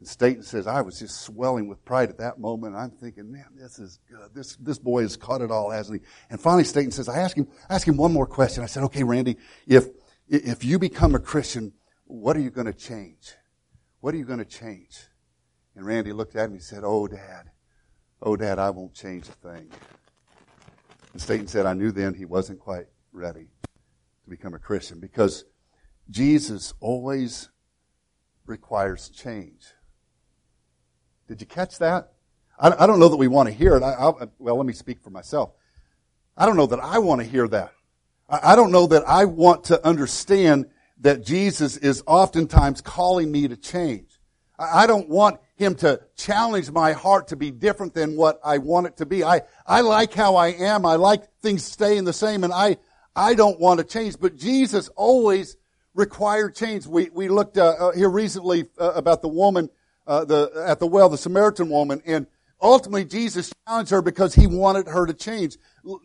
And 0.00 0.08
Staton 0.08 0.42
says, 0.42 0.66
I 0.66 0.80
was 0.80 0.98
just 0.98 1.20
swelling 1.22 1.68
with 1.68 1.84
pride 1.84 2.10
at 2.10 2.18
that 2.18 2.38
moment. 2.38 2.74
I'm 2.74 2.90
thinking, 2.90 3.30
man, 3.30 3.46
this 3.56 3.78
is 3.78 4.00
good. 4.08 4.34
This, 4.34 4.56
this 4.56 4.78
boy 4.78 5.02
has 5.02 5.16
caught 5.16 5.40
it 5.40 5.50
all, 5.50 5.70
hasn't 5.70 6.00
he? 6.00 6.06
And 6.30 6.40
finally 6.40 6.64
Staton 6.64 6.90
says, 6.90 7.08
I 7.08 7.18
asked 7.18 7.36
him, 7.36 7.48
I 7.70 7.76
asked 7.76 7.86
him 7.86 7.96
one 7.96 8.12
more 8.12 8.26
question. 8.26 8.62
I 8.62 8.66
said, 8.66 8.82
okay, 8.84 9.04
Randy, 9.04 9.36
if, 9.66 9.88
if 10.28 10.64
you 10.64 10.78
become 10.78 11.14
a 11.14 11.20
Christian, 11.20 11.72
what 12.06 12.36
are 12.36 12.40
you 12.40 12.50
going 12.50 12.66
to 12.66 12.72
change? 12.72 13.34
What 14.00 14.14
are 14.14 14.18
you 14.18 14.24
going 14.24 14.40
to 14.40 14.44
change? 14.44 14.98
And 15.76 15.86
Randy 15.86 16.12
looked 16.12 16.36
at 16.36 16.50
me 16.50 16.56
and 16.56 16.62
said, 16.62 16.82
oh, 16.84 17.06
dad, 17.06 17.50
oh, 18.20 18.36
dad, 18.36 18.58
I 18.58 18.70
won't 18.70 18.94
change 18.94 19.28
a 19.28 19.32
thing. 19.32 19.70
And 21.14 21.22
Staton 21.22 21.46
said, 21.46 21.64
I 21.64 21.74
knew 21.74 21.92
then 21.92 22.12
he 22.12 22.24
wasn't 22.24 22.58
quite 22.58 22.86
ready 23.12 23.46
to 24.24 24.30
become 24.30 24.52
a 24.52 24.58
Christian 24.58 24.98
because 24.98 25.44
Jesus 26.10 26.74
always 26.80 27.50
requires 28.46 29.10
change. 29.10 29.62
Did 31.28 31.40
you 31.40 31.46
catch 31.46 31.78
that? 31.78 32.14
I, 32.58 32.72
I 32.80 32.86
don't 32.88 32.98
know 32.98 33.08
that 33.08 33.16
we 33.16 33.28
want 33.28 33.48
to 33.48 33.54
hear 33.54 33.76
it. 33.76 33.84
I, 33.84 33.92
I, 33.92 34.26
well, 34.40 34.56
let 34.56 34.66
me 34.66 34.72
speak 34.72 35.04
for 35.04 35.10
myself. 35.10 35.52
I 36.36 36.46
don't 36.46 36.56
know 36.56 36.66
that 36.66 36.80
I 36.80 36.98
want 36.98 37.20
to 37.20 37.26
hear 37.26 37.46
that. 37.46 37.72
I, 38.28 38.56
don't 38.56 38.72
know 38.72 38.88
that 38.88 39.04
I 39.06 39.26
want 39.26 39.64
to 39.64 39.86
understand 39.86 40.66
that 41.00 41.24
Jesus 41.24 41.76
is 41.76 42.02
oftentimes 42.06 42.80
calling 42.80 43.30
me 43.30 43.46
to 43.46 43.56
change. 43.56 44.18
I 44.58 44.88
don't 44.88 45.08
want 45.08 45.38
him 45.56 45.74
to 45.76 46.00
challenge 46.16 46.70
my 46.70 46.92
heart 46.92 47.28
to 47.28 47.36
be 47.36 47.50
different 47.50 47.94
than 47.94 48.16
what 48.16 48.40
I 48.44 48.58
want 48.58 48.86
it 48.86 48.96
to 48.98 49.06
be. 49.06 49.22
I, 49.22 49.42
I 49.66 49.82
like 49.82 50.12
how 50.12 50.36
I 50.36 50.48
am. 50.48 50.84
I 50.84 50.96
like 50.96 51.22
things 51.40 51.64
staying 51.64 52.04
the 52.04 52.12
same 52.12 52.44
and 52.44 52.52
I, 52.52 52.78
I 53.14 53.34
don't 53.34 53.60
want 53.60 53.78
to 53.78 53.84
change. 53.84 54.18
But 54.18 54.36
Jesus 54.36 54.88
always 54.96 55.56
required 55.94 56.56
change. 56.56 56.86
We, 56.86 57.10
we 57.10 57.28
looked 57.28 57.56
uh, 57.56 57.74
uh, 57.78 57.92
here 57.92 58.10
recently 58.10 58.66
uh, 58.78 58.92
about 58.94 59.22
the 59.22 59.28
woman 59.28 59.70
uh, 60.06 60.24
the, 60.24 60.64
at 60.66 60.80
the 60.80 60.86
well, 60.86 61.08
the 61.08 61.18
Samaritan 61.18 61.70
woman, 61.70 62.02
and 62.04 62.26
ultimately 62.60 63.04
Jesus 63.04 63.52
challenged 63.66 63.90
her 63.90 64.02
because 64.02 64.34
he 64.34 64.46
wanted 64.46 64.88
her 64.88 65.06
to 65.06 65.14
change. 65.14 65.56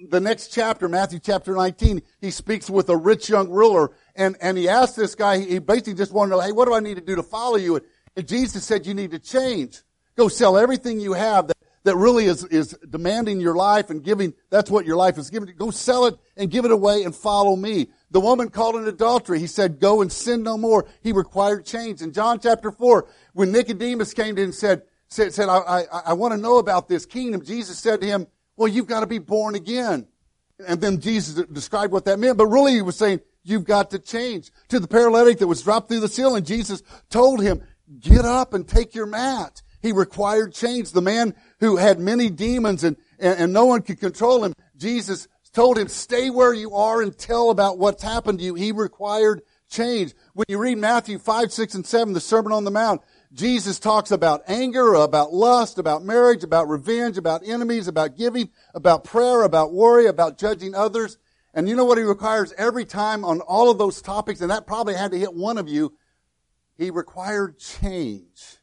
The 0.09 0.19
next 0.19 0.49
chapter, 0.49 0.87
Matthew 0.87 1.19
chapter 1.19 1.53
19, 1.53 2.01
he 2.21 2.31
speaks 2.31 2.69
with 2.69 2.89
a 2.89 2.97
rich 2.97 3.29
young 3.29 3.49
ruler, 3.49 3.91
and, 4.15 4.37
and 4.41 4.57
he 4.57 4.69
asked 4.69 4.95
this 4.95 5.15
guy, 5.15 5.39
he 5.39 5.59
basically 5.59 5.93
just 5.93 6.11
wanted 6.11 6.35
to 6.35 6.41
hey, 6.41 6.51
what 6.51 6.65
do 6.65 6.73
I 6.73 6.79
need 6.79 6.95
to 6.95 7.01
do 7.01 7.15
to 7.15 7.23
follow 7.23 7.57
you? 7.57 7.81
And 8.15 8.27
Jesus 8.27 8.63
said, 8.63 8.85
you 8.85 8.93
need 8.93 9.11
to 9.11 9.19
change. 9.19 9.81
Go 10.15 10.27
sell 10.27 10.57
everything 10.57 10.99
you 10.99 11.13
have 11.13 11.47
that, 11.47 11.57
that 11.83 11.95
really 11.95 12.25
is, 12.25 12.43
is 12.45 12.77
demanding 12.89 13.39
your 13.39 13.55
life 13.55 13.89
and 13.89 14.03
giving, 14.03 14.33
that's 14.49 14.69
what 14.69 14.85
your 14.85 14.97
life 14.97 15.17
is 15.17 15.29
giving. 15.29 15.53
Go 15.55 15.71
sell 15.71 16.05
it 16.05 16.17
and 16.35 16.51
give 16.51 16.65
it 16.65 16.71
away 16.71 17.03
and 17.03 17.15
follow 17.15 17.55
me. 17.55 17.87
The 18.11 18.19
woman 18.19 18.49
called 18.49 18.75
an 18.75 18.87
adultery. 18.87 19.39
He 19.39 19.47
said, 19.47 19.79
go 19.79 20.01
and 20.01 20.11
sin 20.11 20.43
no 20.43 20.57
more. 20.57 20.87
He 21.01 21.11
required 21.11 21.65
change. 21.65 22.01
In 22.01 22.11
John 22.11 22.39
chapter 22.39 22.71
4, 22.71 23.07
when 23.33 23.51
Nicodemus 23.51 24.13
came 24.13 24.35
to 24.35 24.41
him 24.41 24.49
and 24.49 24.55
said, 24.55 24.83
said, 25.07 25.33
said 25.33 25.49
I, 25.49 25.57
I, 25.57 25.83
I 26.07 26.13
want 26.13 26.33
to 26.33 26.39
know 26.39 26.57
about 26.57 26.87
this 26.89 27.05
kingdom, 27.05 27.43
Jesus 27.43 27.79
said 27.79 28.01
to 28.01 28.07
him, 28.07 28.27
well, 28.57 28.67
you've 28.67 28.87
got 28.87 28.99
to 28.99 29.07
be 29.07 29.19
born 29.19 29.55
again. 29.55 30.05
And 30.67 30.81
then 30.81 30.99
Jesus 30.99 31.45
described 31.47 31.93
what 31.93 32.05
that 32.05 32.19
meant. 32.19 32.37
But 32.37 32.47
really 32.47 32.73
he 32.73 32.81
was 32.81 32.97
saying, 32.97 33.21
you've 33.43 33.63
got 33.63 33.91
to 33.91 33.99
change. 33.99 34.51
To 34.67 34.79
the 34.79 34.87
paralytic 34.87 35.39
that 35.39 35.47
was 35.47 35.61
dropped 35.61 35.87
through 35.87 36.01
the 36.01 36.09
ceiling, 36.09 36.43
Jesus 36.43 36.83
told 37.09 37.41
him, 37.41 37.63
get 38.00 38.25
up 38.25 38.53
and 38.53 38.67
take 38.67 38.93
your 38.93 39.05
mat. 39.05 39.62
He 39.81 39.91
required 39.91 40.53
change. 40.53 40.91
The 40.91 41.01
man 41.01 41.34
who 41.60 41.77
had 41.77 42.00
many 42.00 42.29
demons 42.29 42.84
and, 42.84 42.98
and, 43.17 43.39
and 43.39 43.53
no 43.53 43.65
one 43.65 43.81
could 43.81 44.00
control 44.00 44.43
him, 44.43 44.53
Jesus 44.77 45.27
told 45.53 45.77
him, 45.77 45.88
stay 45.88 46.29
where 46.29 46.53
you 46.53 46.75
are 46.75 47.01
and 47.01 47.17
tell 47.17 47.50
about 47.50 47.77
what's 47.77 48.03
happened 48.03 48.39
to 48.39 48.46
you. 48.46 48.55
He 48.55 48.72
required 48.72 49.41
change. 49.69 50.13
When 50.34 50.46
you 50.48 50.58
read 50.58 50.77
Matthew 50.77 51.19
5, 51.19 51.51
6, 51.51 51.75
and 51.75 51.86
7, 51.86 52.13
the 52.13 52.19
Sermon 52.19 52.51
on 52.51 52.65
the 52.65 52.72
Mount, 52.72 53.01
Jesus 53.31 53.79
talks 53.79 54.12
about 54.12 54.41
anger, 54.48 54.96
about 54.96 55.34
lust, 55.34 55.77
about 55.77 56.03
marriage, 56.03 56.43
about 56.43 56.67
revenge, 56.67 57.17
about 57.17 57.48
enemies, 57.48 57.88
about 57.88 58.17
giving, 58.17 58.50
about 58.74 59.03
prayer, 59.03 59.43
about 59.43 59.72
worry, 59.72 60.08
about 60.08 60.38
judging 60.38 60.74
others. 60.74 61.17
And 61.53 61.69
you 61.69 61.75
know 61.75 61.86
what 61.86 61.98
he 61.98 62.03
requires 62.03 62.53
every 62.58 62.86
time 62.86 63.24
on 63.24 63.41
all 63.41 63.69
of 63.69 63.77
those 63.77 64.01
topics, 64.01 64.41
and 64.41 64.50
that 64.50 64.67
probably 64.67 64.96
had 64.96 65.12
to 65.12 65.19
hit 65.19 65.34
one 65.34 65.58
of 65.58 65.67
you. 65.67 65.93
He 66.79 66.91
required 66.91 67.59
change. 67.59 68.57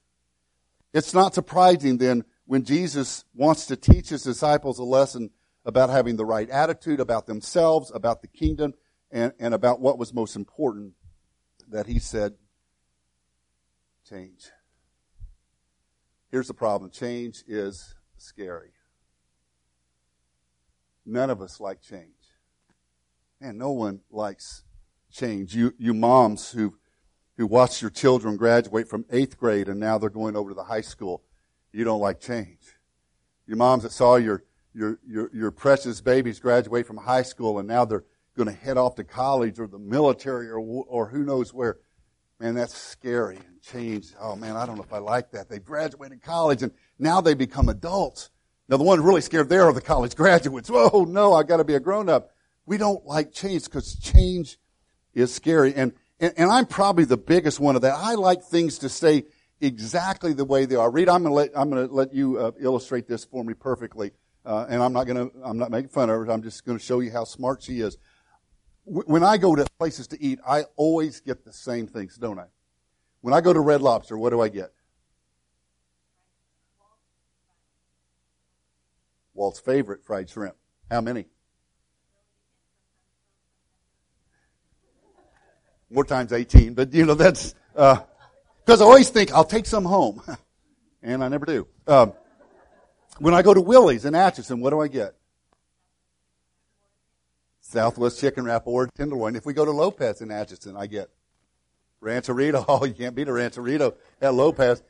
It's 0.94 1.12
not 1.12 1.34
surprising 1.34 1.98
then 1.98 2.24
when 2.46 2.64
Jesus 2.64 3.26
wants 3.34 3.66
to 3.66 3.76
teach 3.76 4.08
his 4.08 4.22
disciples 4.22 4.78
a 4.78 4.84
lesson 4.84 5.30
about 5.66 5.90
having 5.90 6.16
the 6.16 6.24
right 6.24 6.48
attitude 6.48 6.98
about 6.98 7.26
themselves, 7.26 7.92
about 7.94 8.22
the 8.22 8.28
kingdom, 8.28 8.72
and, 9.10 9.34
and 9.38 9.52
about 9.52 9.80
what 9.80 9.98
was 9.98 10.14
most 10.14 10.34
important 10.34 10.94
that 11.68 11.86
he 11.86 11.98
said, 11.98 12.32
change. 14.08 14.46
Here's 16.30 16.48
the 16.48 16.54
problem. 16.54 16.90
Change 16.90 17.44
is 17.46 17.96
scary. 18.16 18.70
None 21.04 21.28
of 21.28 21.42
us 21.42 21.60
like 21.60 21.82
change. 21.82 22.14
Man, 23.42 23.58
no 23.58 23.72
one 23.72 24.00
likes 24.10 24.64
change. 25.12 25.54
You, 25.54 25.74
you 25.76 25.92
moms 25.92 26.52
who, 26.52 26.78
who 27.36 27.46
watched 27.46 27.82
your 27.82 27.90
children 27.90 28.36
graduate 28.36 28.88
from 28.88 29.04
eighth 29.10 29.38
grade 29.38 29.68
and 29.68 29.78
now 29.78 29.98
they're 29.98 30.10
going 30.10 30.36
over 30.36 30.50
to 30.50 30.54
the 30.54 30.64
high 30.64 30.80
school, 30.80 31.22
you 31.72 31.84
don't 31.84 32.00
like 32.00 32.20
change. 32.20 32.76
Your 33.46 33.56
moms 33.56 33.82
that 33.82 33.92
saw 33.92 34.16
your 34.16 34.44
your, 34.74 34.98
your, 35.06 35.30
your 35.32 35.50
precious 35.50 36.02
babies 36.02 36.38
graduate 36.38 36.86
from 36.86 36.98
high 36.98 37.22
school 37.22 37.58
and 37.58 37.66
now 37.66 37.86
they're 37.86 38.04
going 38.36 38.48
to 38.48 38.52
head 38.54 38.76
off 38.76 38.94
to 38.96 39.04
college 39.04 39.58
or 39.58 39.66
the 39.66 39.78
military 39.78 40.50
or, 40.50 40.58
or 40.58 41.08
who 41.08 41.24
knows 41.24 41.54
where. 41.54 41.78
Man, 42.38 42.54
that's 42.54 42.76
scary 42.76 43.36
and 43.36 43.62
change. 43.62 44.12
Oh 44.20 44.36
man, 44.36 44.56
I 44.56 44.66
don't 44.66 44.76
know 44.76 44.82
if 44.82 44.92
I 44.92 44.98
like 44.98 45.30
that. 45.30 45.48
They 45.48 45.58
graduated 45.58 46.22
college 46.22 46.62
and 46.62 46.72
now 46.98 47.22
they 47.22 47.32
become 47.32 47.70
adults. 47.70 48.28
Now 48.68 48.76
the 48.76 48.84
ones 48.84 49.00
really 49.00 49.22
scared 49.22 49.48
there 49.48 49.64
are 49.64 49.72
the 49.72 49.80
college 49.80 50.14
graduates. 50.16 50.70
Oh 50.70 51.06
no, 51.08 51.32
I 51.32 51.42
got 51.42 51.58
to 51.58 51.64
be 51.64 51.74
a 51.74 51.80
grown 51.80 52.10
up. 52.10 52.32
We 52.66 52.76
don't 52.76 53.06
like 53.06 53.32
change 53.32 53.64
because 53.64 53.94
change 53.94 54.58
is 55.14 55.32
scary. 55.32 55.72
And, 55.74 55.92
and, 56.20 56.32
and 56.36 56.50
I'm 56.50 56.66
probably 56.66 57.04
the 57.04 57.16
biggest 57.16 57.60
one 57.60 57.76
of 57.76 57.82
that. 57.82 57.94
I 57.96 58.14
like 58.14 58.42
things 58.42 58.78
to 58.78 58.88
stay 58.88 59.24
exactly 59.60 60.32
the 60.32 60.44
way 60.44 60.64
they 60.64 60.76
are. 60.76 60.90
Read, 60.90 61.08
I'm 61.08 61.22
going 61.22 61.50
to 61.54 61.86
let, 61.92 62.14
you 62.14 62.38
uh, 62.38 62.52
illustrate 62.60 63.06
this 63.06 63.24
for 63.24 63.44
me 63.44 63.54
perfectly. 63.54 64.12
Uh, 64.44 64.66
and 64.68 64.82
I'm 64.82 64.92
not 64.92 65.04
going 65.04 65.30
to, 65.30 65.36
I'm 65.42 65.58
not 65.58 65.70
making 65.70 65.90
fun 65.90 66.08
of 66.08 66.16
her. 66.16 66.30
I'm 66.30 66.42
just 66.42 66.64
going 66.64 66.78
to 66.78 66.84
show 66.84 67.00
you 67.00 67.10
how 67.10 67.24
smart 67.24 67.62
she 67.62 67.80
is. 67.80 67.98
when 68.84 69.24
I 69.24 69.36
go 69.36 69.54
to 69.54 69.66
places 69.78 70.06
to 70.08 70.22
eat, 70.22 70.38
I 70.46 70.64
always 70.76 71.20
get 71.20 71.44
the 71.44 71.52
same 71.52 71.86
things, 71.86 72.16
don't 72.16 72.38
I? 72.38 72.46
When 73.20 73.34
I 73.34 73.40
go 73.40 73.52
to 73.52 73.60
Red 73.60 73.82
Lobster, 73.82 74.16
what 74.16 74.30
do 74.30 74.40
I 74.40 74.48
get? 74.48 74.72
Walt's 79.34 79.58
favorite 79.58 80.04
fried 80.04 80.30
shrimp. 80.30 80.56
How 80.90 81.00
many? 81.00 81.26
More 85.90 86.04
times 86.04 86.32
18, 86.32 86.74
but 86.74 86.92
you 86.92 87.06
know, 87.06 87.14
that's, 87.14 87.54
uh, 87.76 87.98
cause 88.66 88.80
I 88.80 88.84
always 88.84 89.08
think 89.08 89.32
I'll 89.32 89.44
take 89.44 89.66
some 89.66 89.84
home. 89.84 90.22
and 91.02 91.22
I 91.22 91.28
never 91.28 91.46
do. 91.46 91.68
Um, 91.86 92.12
when 93.18 93.34
I 93.34 93.42
go 93.42 93.54
to 93.54 93.60
Willie's 93.60 94.04
in 94.04 94.14
Atchison, 94.14 94.60
what 94.60 94.70
do 94.70 94.80
I 94.80 94.88
get? 94.88 95.14
Southwest 97.60 98.20
chicken 98.20 98.44
wrap 98.44 98.62
or 98.66 98.86
tenderloin. 98.88 99.36
If 99.36 99.46
we 99.46 99.52
go 99.52 99.64
to 99.64 99.70
Lopez 99.70 100.20
in 100.20 100.30
Atchison, 100.30 100.76
I 100.76 100.86
get 100.86 101.08
rancherito. 102.02 102.64
Oh, 102.68 102.84
you 102.84 102.94
can't 102.94 103.14
beat 103.14 103.28
a 103.28 103.32
rancherito 103.32 103.94
at 104.20 104.34
Lopez. 104.34 104.82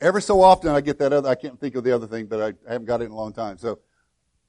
Every 0.00 0.22
so 0.22 0.42
often 0.42 0.70
I 0.70 0.80
get 0.80 0.98
that 0.98 1.12
other, 1.12 1.28
I 1.28 1.34
can't 1.34 1.58
think 1.58 1.74
of 1.76 1.84
the 1.84 1.92
other 1.92 2.06
thing, 2.06 2.26
but 2.26 2.40
I, 2.40 2.46
I 2.68 2.72
haven't 2.72 2.86
got 2.86 3.00
it 3.00 3.06
in 3.06 3.10
a 3.10 3.16
long 3.16 3.32
time. 3.32 3.58
So 3.58 3.78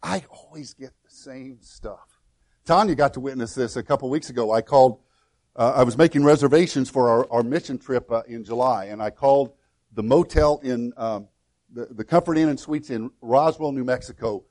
I 0.02 0.24
always 0.30 0.74
get 0.74 0.92
the 1.04 1.12
same 1.12 1.58
stuff. 1.62 2.22
Tanya 2.66 2.96
got 2.96 3.14
to 3.14 3.20
witness 3.20 3.56
this 3.56 3.76
a 3.76 3.84
couple 3.84 4.10
weeks 4.10 4.30
ago. 4.30 4.52
I 4.52 4.62
called, 4.62 5.00
uh, 5.56 5.74
I 5.76 5.84
was 5.84 5.98
making 5.98 6.24
reservations 6.24 6.90
for 6.90 7.10
our, 7.10 7.32
our 7.32 7.44
mission 7.44 7.78
trip 7.78 8.12
uh, 8.12 8.24
in 8.28 8.44
July, 8.44 8.86
and 8.86 9.02
I 9.02 9.10
called 9.10 9.54
the 9.94 10.04
motel 10.04 10.60
in 10.64 10.92
um, 10.98 11.28
the, 11.72 11.86
the 11.86 12.04
Comfort 12.04 12.38
Inn 12.38 12.50
and 12.50 12.60
Suites 12.60 12.90
in 12.90 13.12
Roswell, 13.22 13.72
New 13.72 13.84
Mexico, 13.84 14.44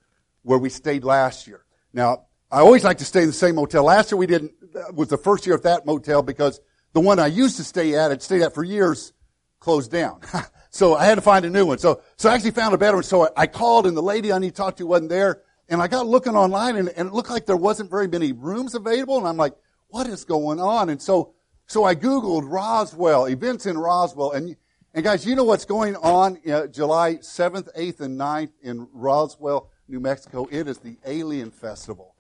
where 0.42 0.58
we 0.58 0.70
stayed 0.70 1.04
last 1.04 1.46
year. 1.46 1.64
Now, 1.92 2.26
I 2.50 2.61
always 2.61 2.84
like 2.84 2.99
to 2.99 3.04
stay 3.04 3.20
in 3.20 3.26
the 3.26 3.32
same 3.32 3.56
motel. 3.56 3.84
Last 3.84 4.12
year 4.12 4.18
we 4.18 4.26
didn't, 4.26 4.52
was 4.94 5.08
the 5.08 5.18
first 5.18 5.46
year 5.46 5.56
at 5.56 5.62
that 5.64 5.87
motel 5.87 6.23
because 6.23 6.61
the 6.92 7.00
one 7.00 7.18
I 7.18 7.26
used 7.26 7.56
to 7.56 7.64
stay 7.64 7.94
at, 7.96 8.11
I'd 8.11 8.23
stayed 8.23 8.42
at 8.42 8.54
for 8.54 8.64
years, 8.64 9.12
closed 9.61 9.90
down. 9.90 10.20
so 10.70 10.94
I 10.94 11.04
had 11.04 11.16
to 11.16 11.20
find 11.20 11.44
a 11.44 11.50
new 11.50 11.66
one. 11.66 11.78
So, 11.78 12.02
so 12.16 12.30
I 12.30 12.34
actually 12.34 12.52
found 12.52 12.75
a 12.75 12.78
better 12.78 12.96
one. 12.96 13.04
So 13.04 13.26
I, 13.26 13.28
I 13.37 13.46
called 13.46 13.87
and 13.87 13.96
the 13.96 14.02
lady 14.02 14.32
I 14.32 14.38
need 14.38 14.50
to 14.50 14.56
talk 14.56 14.76
to 14.76 14.87
wasn't 14.87 15.11
there. 15.11 15.42
And 15.68 15.80
I 15.80 15.88
got 15.88 16.06
looking 16.06 16.37
online 16.37 16.76
and, 16.76 16.88
and 16.90 17.08
it 17.08 17.14
looked 17.14 17.30
like 17.30 17.46
there 17.46 17.56
wasn't 17.56 17.90
very 17.90 18.06
many 18.06 18.32
rooms 18.32 18.75
available. 18.75 19.18
And 19.18 19.26
I'm 19.26 19.37
like, 19.37 19.54
what 19.94 20.08
is 20.08 20.24
going 20.24 20.58
on? 20.58 20.88
And 20.88 21.00
so, 21.00 21.34
so 21.68 21.84
I 21.84 21.94
Googled 21.94 22.50
Roswell, 22.50 23.26
events 23.26 23.64
in 23.64 23.78
Roswell, 23.78 24.32
and 24.32 24.56
And 24.92 25.04
guys, 25.04 25.24
you 25.24 25.36
know 25.36 25.44
what's 25.44 25.64
going 25.64 25.94
on 25.94 26.40
July 26.72 27.14
7th, 27.18 27.72
8th, 27.78 28.00
and 28.00 28.18
9th 28.18 28.50
in 28.60 28.88
Roswell, 28.92 29.70
New 29.86 30.00
Mexico? 30.00 30.48
It 30.50 30.66
is 30.66 30.78
the 30.78 30.96
Alien 31.06 31.52
Festival. 31.52 32.16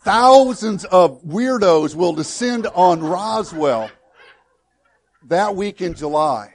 Thousands 0.00 0.86
of 0.86 1.22
weirdos 1.24 1.94
will 1.94 2.14
descend 2.14 2.68
on 2.68 3.02
Roswell 3.02 3.90
that 5.24 5.54
week 5.54 5.82
in 5.82 5.92
July. 5.92 6.54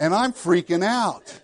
And 0.00 0.12
I'm 0.12 0.32
freaking 0.32 0.84
out. 0.84 1.40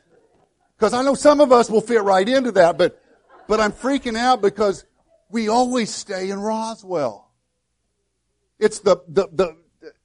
Because 0.77 0.93
I 0.93 1.03
know 1.03 1.15
some 1.15 1.41
of 1.41 1.53
us 1.53 1.71
will 1.71 1.81
fit 1.81 2.03
right 2.03 2.29
into 2.29 2.51
that, 2.53 2.77
but, 2.77 3.01
but 3.47 3.61
I'm 3.61 3.73
freaking 3.73 4.19
out 4.19 4.43
because 4.43 4.85
we 5.31 5.49
always 5.49 5.93
stay 5.93 6.31
in 6.31 6.41
Roswell. 6.41 7.31
It's 8.59 8.81
the, 8.81 8.99
the, 9.09 9.29
the, 9.33 9.57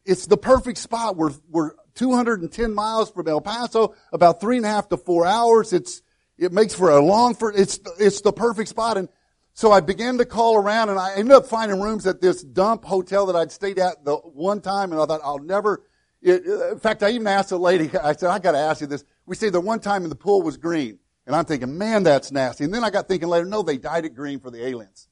it's 0.05 0.27
the 0.27 0.37
perfect 0.37 0.77
spot. 0.77 1.15
We're, 1.15 1.31
we're 1.49 1.71
210 1.95 2.73
miles 2.73 3.11
from 3.11 3.27
El 3.27 3.41
Paso, 3.41 3.95
about 4.11 4.41
three 4.41 4.57
and 4.57 4.65
a 4.65 4.69
half 4.69 4.89
to 4.89 4.97
four 4.97 5.25
hours. 5.25 5.73
It's, 5.73 6.01
it 6.37 6.51
makes 6.51 6.73
for 6.73 6.89
a 6.89 7.03
long, 7.03 7.35
for, 7.35 7.51
it's, 7.51 7.79
it's 7.99 8.21
the 8.21 8.33
perfect 8.33 8.69
spot. 8.69 8.97
And 8.97 9.09
so 9.53 9.71
I 9.71 9.81
began 9.81 10.17
to 10.17 10.25
call 10.25 10.57
around 10.57 10.89
and 10.89 10.99
I 10.99 11.15
ended 11.15 11.33
up 11.33 11.45
finding 11.45 11.81
rooms 11.81 12.05
at 12.07 12.21
this 12.21 12.43
dump 12.43 12.85
hotel 12.85 13.27
that 13.27 13.35
I'd 13.35 13.51
stayed 13.51 13.79
at 13.79 14.03
the 14.03 14.15
one 14.15 14.61
time 14.61 14.91
and 14.91 15.01
I 15.01 15.05
thought 15.05 15.21
I'll 15.23 15.39
never, 15.39 15.83
it, 16.21 16.45
in 16.45 16.79
fact, 16.79 17.03
I 17.03 17.11
even 17.11 17.27
asked 17.27 17.51
a 17.51 17.57
lady, 17.57 17.95
I 17.97 18.13
said, 18.13 18.29
I 18.29 18.39
gotta 18.39 18.57
ask 18.57 18.81
you 18.81 18.87
this. 18.87 19.03
We 19.25 19.35
stayed 19.35 19.53
the 19.53 19.61
one 19.61 19.79
time 19.79 20.03
and 20.03 20.11
the 20.11 20.15
pool 20.15 20.41
was 20.41 20.57
green. 20.57 20.99
And 21.25 21.35
I'm 21.35 21.45
thinking, 21.45 21.77
man, 21.77 22.03
that's 22.03 22.31
nasty. 22.31 22.65
And 22.65 22.73
then 22.73 22.83
I 22.83 22.89
got 22.89 23.07
thinking 23.07 23.29
later, 23.29 23.45
no, 23.45 23.61
they 23.61 23.77
dyed 23.77 24.05
it 24.05 24.15
green 24.15 24.39
for 24.39 24.51
the 24.51 24.65
aliens. 24.65 25.07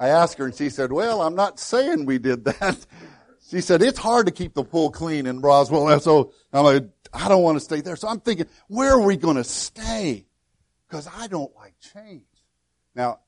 I 0.00 0.08
asked 0.08 0.38
her 0.38 0.46
and 0.46 0.54
she 0.54 0.70
said, 0.70 0.90
well, 0.90 1.20
I'm 1.20 1.34
not 1.34 1.60
saying 1.60 2.06
we 2.06 2.18
did 2.18 2.44
that. 2.44 2.86
She 3.50 3.60
said, 3.62 3.82
it's 3.82 3.98
hard 3.98 4.26
to 4.26 4.32
keep 4.32 4.54
the 4.54 4.62
pool 4.62 4.92
clean 4.92 5.26
in 5.26 5.40
Roswell. 5.40 5.88
And 5.88 6.00
so 6.00 6.32
I'm 6.52 6.62
like, 6.62 6.84
I 7.12 7.28
don't 7.28 7.42
want 7.42 7.56
to 7.56 7.60
stay 7.60 7.80
there. 7.80 7.96
So 7.96 8.06
I'm 8.06 8.20
thinking, 8.20 8.46
where 8.68 8.92
are 8.92 9.00
we 9.00 9.16
going 9.16 9.38
to 9.38 9.44
stay? 9.44 10.26
Because 10.86 11.08
I 11.12 11.26
don't 11.26 11.52
like 11.56 11.74
change. 11.80 12.22
Now, 12.94 13.18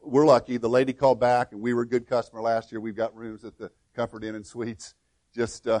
we're 0.00 0.24
lucky. 0.24 0.56
The 0.58 0.68
lady 0.68 0.92
called 0.92 1.18
back 1.18 1.50
and 1.50 1.60
we 1.60 1.74
were 1.74 1.82
a 1.82 1.88
good 1.88 2.06
customer 2.06 2.40
last 2.42 2.70
year. 2.70 2.80
We've 2.80 2.94
got 2.94 3.16
rooms 3.16 3.44
at 3.44 3.58
the 3.58 3.72
Comfort 3.96 4.22
Inn 4.22 4.36
and 4.36 4.46
Suites. 4.46 4.94
Just, 5.34 5.66
uh, 5.66 5.80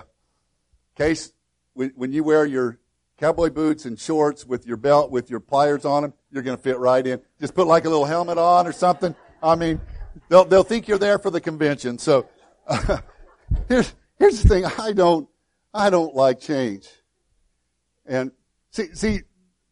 case, 0.96 1.32
when 1.74 2.10
you 2.10 2.24
wear 2.24 2.44
your 2.44 2.80
cowboy 3.18 3.50
boots 3.50 3.84
and 3.84 4.00
shorts 4.00 4.44
with 4.44 4.66
your 4.66 4.78
belt, 4.78 5.12
with 5.12 5.30
your 5.30 5.38
pliers 5.38 5.84
on 5.84 6.02
them, 6.02 6.12
you're 6.32 6.42
going 6.42 6.56
to 6.56 6.62
fit 6.62 6.78
right 6.78 7.06
in. 7.06 7.20
Just 7.40 7.54
put 7.54 7.68
like 7.68 7.84
a 7.84 7.88
little 7.88 8.06
helmet 8.06 8.38
on 8.38 8.66
or 8.66 8.72
something. 8.72 9.14
I 9.42 9.54
mean, 9.54 9.80
they'll, 10.28 10.44
they'll 10.44 10.62
think 10.62 10.88
you're 10.88 10.98
there 10.98 11.18
for 11.18 11.30
the 11.30 11.40
convention. 11.40 11.98
So, 11.98 12.28
uh, 12.66 12.98
Here's, 13.68 13.94
here's 14.18 14.42
the 14.42 14.48
thing. 14.48 14.64
I 14.64 14.92
don't, 14.92 15.28
I 15.72 15.90
don't 15.90 16.14
like 16.14 16.40
change. 16.40 16.88
And 18.06 18.32
see, 18.70 18.94
see, 18.94 19.20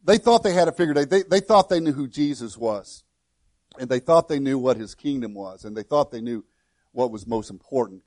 they 0.05 0.19
thought 0.19 0.43
they 0.43 0.53
had 0.53 0.69
it 0.69 0.77
figured 0.77 0.99
out. 0.99 1.11
They, 1.11 1.23
they 1.23 1.41
thought 1.41 1.69
they 1.69 1.81
knew 1.81 1.93
who 1.93 2.09
Jesus 2.09 2.57
was. 2.57 3.05
And 3.79 3.89
they 3.89 4.01
thought 4.01 4.29
they 4.29 4.41
knew 4.41 4.59
what 4.59 4.77
his 4.77 4.95
kingdom 4.95 5.35
was. 5.35 5.65
And 5.65 5.77
they 5.77 5.83
thought 5.83 6.11
they 6.11 6.21
knew 6.21 6.45
what 6.93 7.11
was 7.11 7.27
most 7.27 7.51
important. 7.51 8.03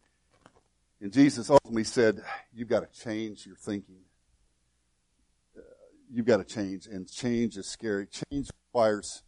And 1.01 1.11
Jesus 1.11 1.49
ultimately 1.49 1.83
said, 1.83 2.21
you've 2.53 2.69
got 2.69 2.81
to 2.81 2.99
change 2.99 3.45
your 3.45 3.55
thinking. 3.55 4.01
Uh, 5.57 5.61
you've 6.11 6.25
got 6.25 6.37
to 6.37 6.43
change. 6.43 6.87
And 6.87 7.09
change 7.09 7.57
is 7.57 7.67
scary. 7.67 8.07
Change 8.07 8.49
requires 8.67 9.23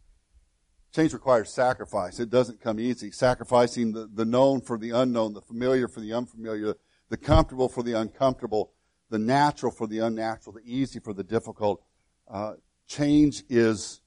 Change 0.96 1.12
requires 1.12 1.52
sacrifice. 1.52 2.18
It 2.20 2.30
doesn't 2.30 2.62
come 2.62 2.80
easy. 2.80 3.10
Sacrificing 3.10 3.92
the, 3.92 4.08
the 4.14 4.24
known 4.24 4.62
for 4.62 4.78
the 4.78 4.92
unknown, 4.92 5.34
the 5.34 5.42
familiar 5.42 5.88
for 5.88 6.00
the 6.00 6.14
unfamiliar, 6.14 6.74
the 7.10 7.18
comfortable 7.18 7.68
for 7.68 7.82
the 7.82 7.92
uncomfortable, 7.92 8.72
the 9.10 9.18
natural 9.18 9.70
for 9.70 9.86
the 9.86 9.98
unnatural, 9.98 10.54
the 10.54 10.62
easy 10.64 10.98
for 10.98 11.12
the 11.12 11.22
difficult. 11.22 11.82
Uh, 12.26 12.54
change 12.88 13.44
is, 13.50 14.00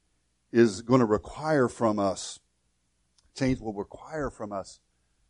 is 0.52 0.82
going 0.82 1.00
to 1.00 1.06
require 1.06 1.68
from 1.68 2.00
us, 2.00 2.40
change 3.38 3.60
will 3.60 3.76
require 3.76 4.32
from 4.32 4.52
us 4.52 4.80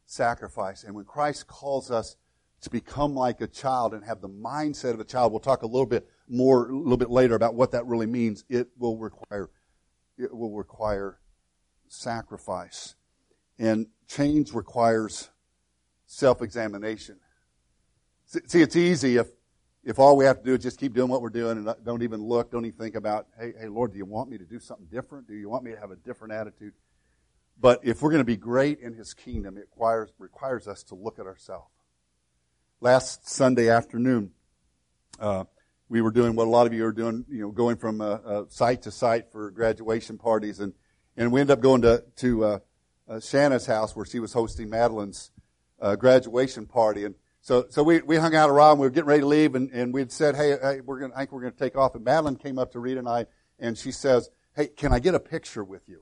sacrifice. 0.06 0.86
And 0.86 0.96
when 0.96 1.04
Christ 1.04 1.48
calls 1.48 1.92
us 1.92 2.16
to 2.62 2.70
become 2.70 3.16
like 3.16 3.42
a 3.42 3.48
child 3.48 3.94
and 3.94 4.06
have 4.06 4.22
the 4.22 4.30
mindset 4.30 4.94
of 4.94 5.02
a 5.02 5.04
child, 5.04 5.34
we'll 5.34 5.42
talk 5.42 5.64
a 5.64 5.68
little 5.68 5.86
bit 5.86 6.08
more, 6.30 6.70
a 6.70 6.74
little 6.74 6.96
bit 6.96 7.10
later 7.10 7.36
about 7.36 7.54
what 7.54 7.72
that 7.72 7.86
really 7.86 8.08
means. 8.08 8.46
It 8.48 8.70
will 8.78 8.98
require, 8.98 9.50
it 10.18 10.34
will 10.34 10.56
require 10.56 11.20
sacrifice. 11.90 12.96
And 13.58 13.88
change 14.08 14.54
requires 14.54 15.30
self-examination. 16.06 17.18
See, 18.26 18.62
it's 18.62 18.76
easy 18.76 19.18
if, 19.18 19.28
if 19.84 20.00
all 20.00 20.16
we 20.16 20.26
have 20.26 20.38
to 20.38 20.44
do 20.44 20.54
is 20.54 20.64
just 20.64 20.80
keep 20.80 20.94
doing 20.94 21.10
what 21.10 21.22
we're 21.22 21.30
doing 21.30 21.58
and 21.58 21.76
don't 21.84 22.04
even 22.04 22.22
look, 22.22 22.52
don't 22.52 22.66
even 22.66 22.78
think 22.78 22.96
about, 22.96 23.28
hey, 23.40 23.54
hey, 23.60 23.68
Lord, 23.68 23.92
do 23.92 23.98
you 23.98 24.06
want 24.06 24.30
me 24.30 24.38
to 24.38 24.46
do 24.46 24.60
something 24.60 24.88
different? 24.92 25.28
Do 25.28 25.34
you 25.34 25.50
want 25.50 25.64
me 25.64 25.72
to 25.72 25.80
have 25.80 25.92
a 25.92 25.96
different 25.96 26.34
attitude? 26.34 26.74
But 27.60 27.82
if 27.84 28.02
we're 28.02 28.12
going 28.12 28.22
to 28.22 28.26
be 28.26 28.38
great 28.38 28.80
in 28.80 28.94
His 28.94 29.14
kingdom, 29.14 29.58
it 29.58 29.62
requires, 29.62 30.12
requires 30.18 30.68
us 30.68 30.84
to 30.84 30.96
look 30.96 31.20
at 31.20 31.26
ourselves. 31.26 31.74
Last 32.80 33.28
Sunday 33.28 33.70
afternoon, 33.70 34.32
uh, 35.20 35.44
we 35.90 36.02
were 36.02 36.12
doing 36.12 36.36
what 36.36 36.48
a 36.48 36.50
lot 36.50 36.68
of 36.68 36.74
you 36.74 36.86
are 36.86 36.94
doing, 36.94 37.26
you 37.28 37.42
know, 37.42 37.52
going 37.52 37.76
from 37.76 38.00
uh, 38.00 38.06
uh, 38.06 38.44
site 38.48 38.84
to 38.84 38.92
site 38.92 39.32
for 39.32 39.52
graduation 39.52 40.18
parties. 40.18 40.60
And 40.60 40.74
and 41.20 41.34
we 41.34 41.42
ended 41.42 41.52
up 41.52 41.62
going 41.62 41.82
to, 41.82 42.04
to 42.16 42.46
uh, 42.46 42.60
uh, 43.10 43.20
Shanna's 43.20 43.66
house 43.66 43.94
where 43.94 44.06
she 44.06 44.20
was 44.20 44.32
hosting 44.32 44.70
Madeline's 44.70 45.32
uh, 45.82 45.98
graduation 45.98 46.66
party. 46.66 47.04
And 47.04 47.14
so, 47.42 47.66
so 47.70 47.84
we, 47.84 48.02
we 48.02 48.16
hung 48.16 48.36
out 48.36 48.50
around. 48.50 48.80
We 48.80 48.88
were 48.88 48.92
getting 48.92 49.10
ready 49.10 49.22
to 49.22 49.28
leave, 49.28 49.54
and, 49.54 49.70
and 49.72 49.94
we'd 49.94 50.14
said, 50.14 50.36
hey, 50.36 50.56
hey 50.62 50.80
we're 50.80 51.02
gonna, 51.02 51.14
I 51.14 51.20
think 51.20 51.34
we're 51.34 51.50
to 51.50 51.52
take 51.52 51.76
off. 51.76 51.94
And 51.94 52.06
Madeline 52.06 52.38
came 52.38 52.58
up 52.58 52.72
to 52.72 52.80
Rita 52.80 53.00
and 53.00 53.10
I, 53.10 53.26
and 53.60 53.78
she 53.78 53.92
says, 53.92 54.30
hey, 54.56 54.68
can 54.68 54.94
I 54.94 55.00
get 55.00 55.14
a 55.14 55.20
picture 55.20 55.64
with 55.64 55.90
you? 55.90 56.02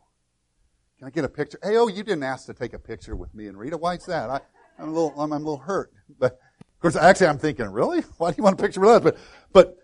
Can 0.99 1.08
I 1.08 1.10
get 1.10 1.25
a 1.25 1.30
picture? 1.30 1.58
Hey, 1.63 1.77
oh, 1.77 1.88
you 1.88 2.03
didn't 2.03 2.23
ask 2.23 2.45
to 2.45 2.53
take 2.53 2.73
a 2.73 2.80
picture 2.80 3.15
with 3.15 3.34
me 3.34 3.47
and 3.47 3.58
Rita. 3.58 3.77
Why's 3.77 4.06
that? 4.06 4.30
I, 4.30 4.39
I'm 4.77 4.89
a 4.89 4.91
little, 4.91 5.13
I'm, 5.19 5.34
I'm 5.34 5.41
a 5.41 5.45
little 5.45 5.58
hurt. 5.58 5.91
But 6.19 6.34
of 6.34 6.80
course, 6.80 6.95
actually, 6.95 7.27
I'm 7.27 7.39
thinking, 7.39 7.65
really? 7.71 8.01
Why 8.17 8.30
do 8.30 8.36
you 8.38 8.43
want 8.43 8.60
a 8.60 8.63
picture 8.63 8.82
with 8.82 8.89
us? 8.91 9.01
But, 9.01 9.17
but 9.51 9.77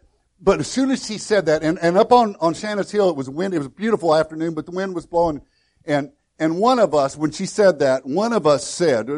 but 0.44 0.60
as 0.60 0.68
soon 0.68 0.92
as 0.92 1.08
he 1.08 1.18
said 1.18 1.46
that, 1.46 1.64
and, 1.64 1.80
and 1.82 1.98
up 1.98 2.12
on, 2.12 2.36
on 2.42 2.54
Shanna's 2.54 2.92
Hill, 2.92 3.10
it 3.10 3.16
was 3.16 3.30
wind, 3.30 3.54
it 3.54 3.60
was 3.60 3.68
a 3.68 3.70
beautiful 3.72 4.14
afternoon, 4.14 4.54
but 4.54 4.66
the 4.66 4.74
wind 4.74 4.94
was 4.94 5.06
blowing. 5.06 5.42
And, 5.86 6.12
and 6.38 6.58
one 6.58 6.80
of 6.80 6.94
us, 6.94 7.16
when 7.16 7.32
she 7.32 7.46
said 7.46 7.80
that, 7.80 8.06
one 8.06 8.34
of 8.34 8.46
us 8.46 8.68
said, 8.68 9.10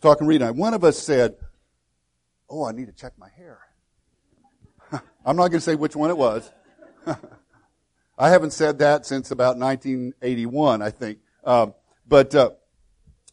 talking 0.00 0.26
Rita, 0.26 0.52
one 0.52 0.74
of 0.74 0.82
us 0.82 0.98
said, 0.98 1.36
Oh, 2.50 2.66
I 2.66 2.72
need 2.72 2.86
to 2.86 2.92
check 2.92 3.12
my 3.16 3.28
hair. 3.30 3.60
I'm 5.24 5.36
not 5.36 5.48
going 5.48 5.52
to 5.52 5.60
say 5.60 5.76
which 5.76 5.94
one 5.94 6.10
it 6.10 6.18
was. 6.18 6.50
I 8.18 8.28
haven't 8.28 8.52
said 8.52 8.80
that 8.80 9.06
since 9.06 9.30
about 9.30 9.56
1981, 9.56 10.82
I 10.82 10.90
think. 10.90 11.20
Um, 11.44 11.74
but, 12.06 12.34
uh, 12.34 12.50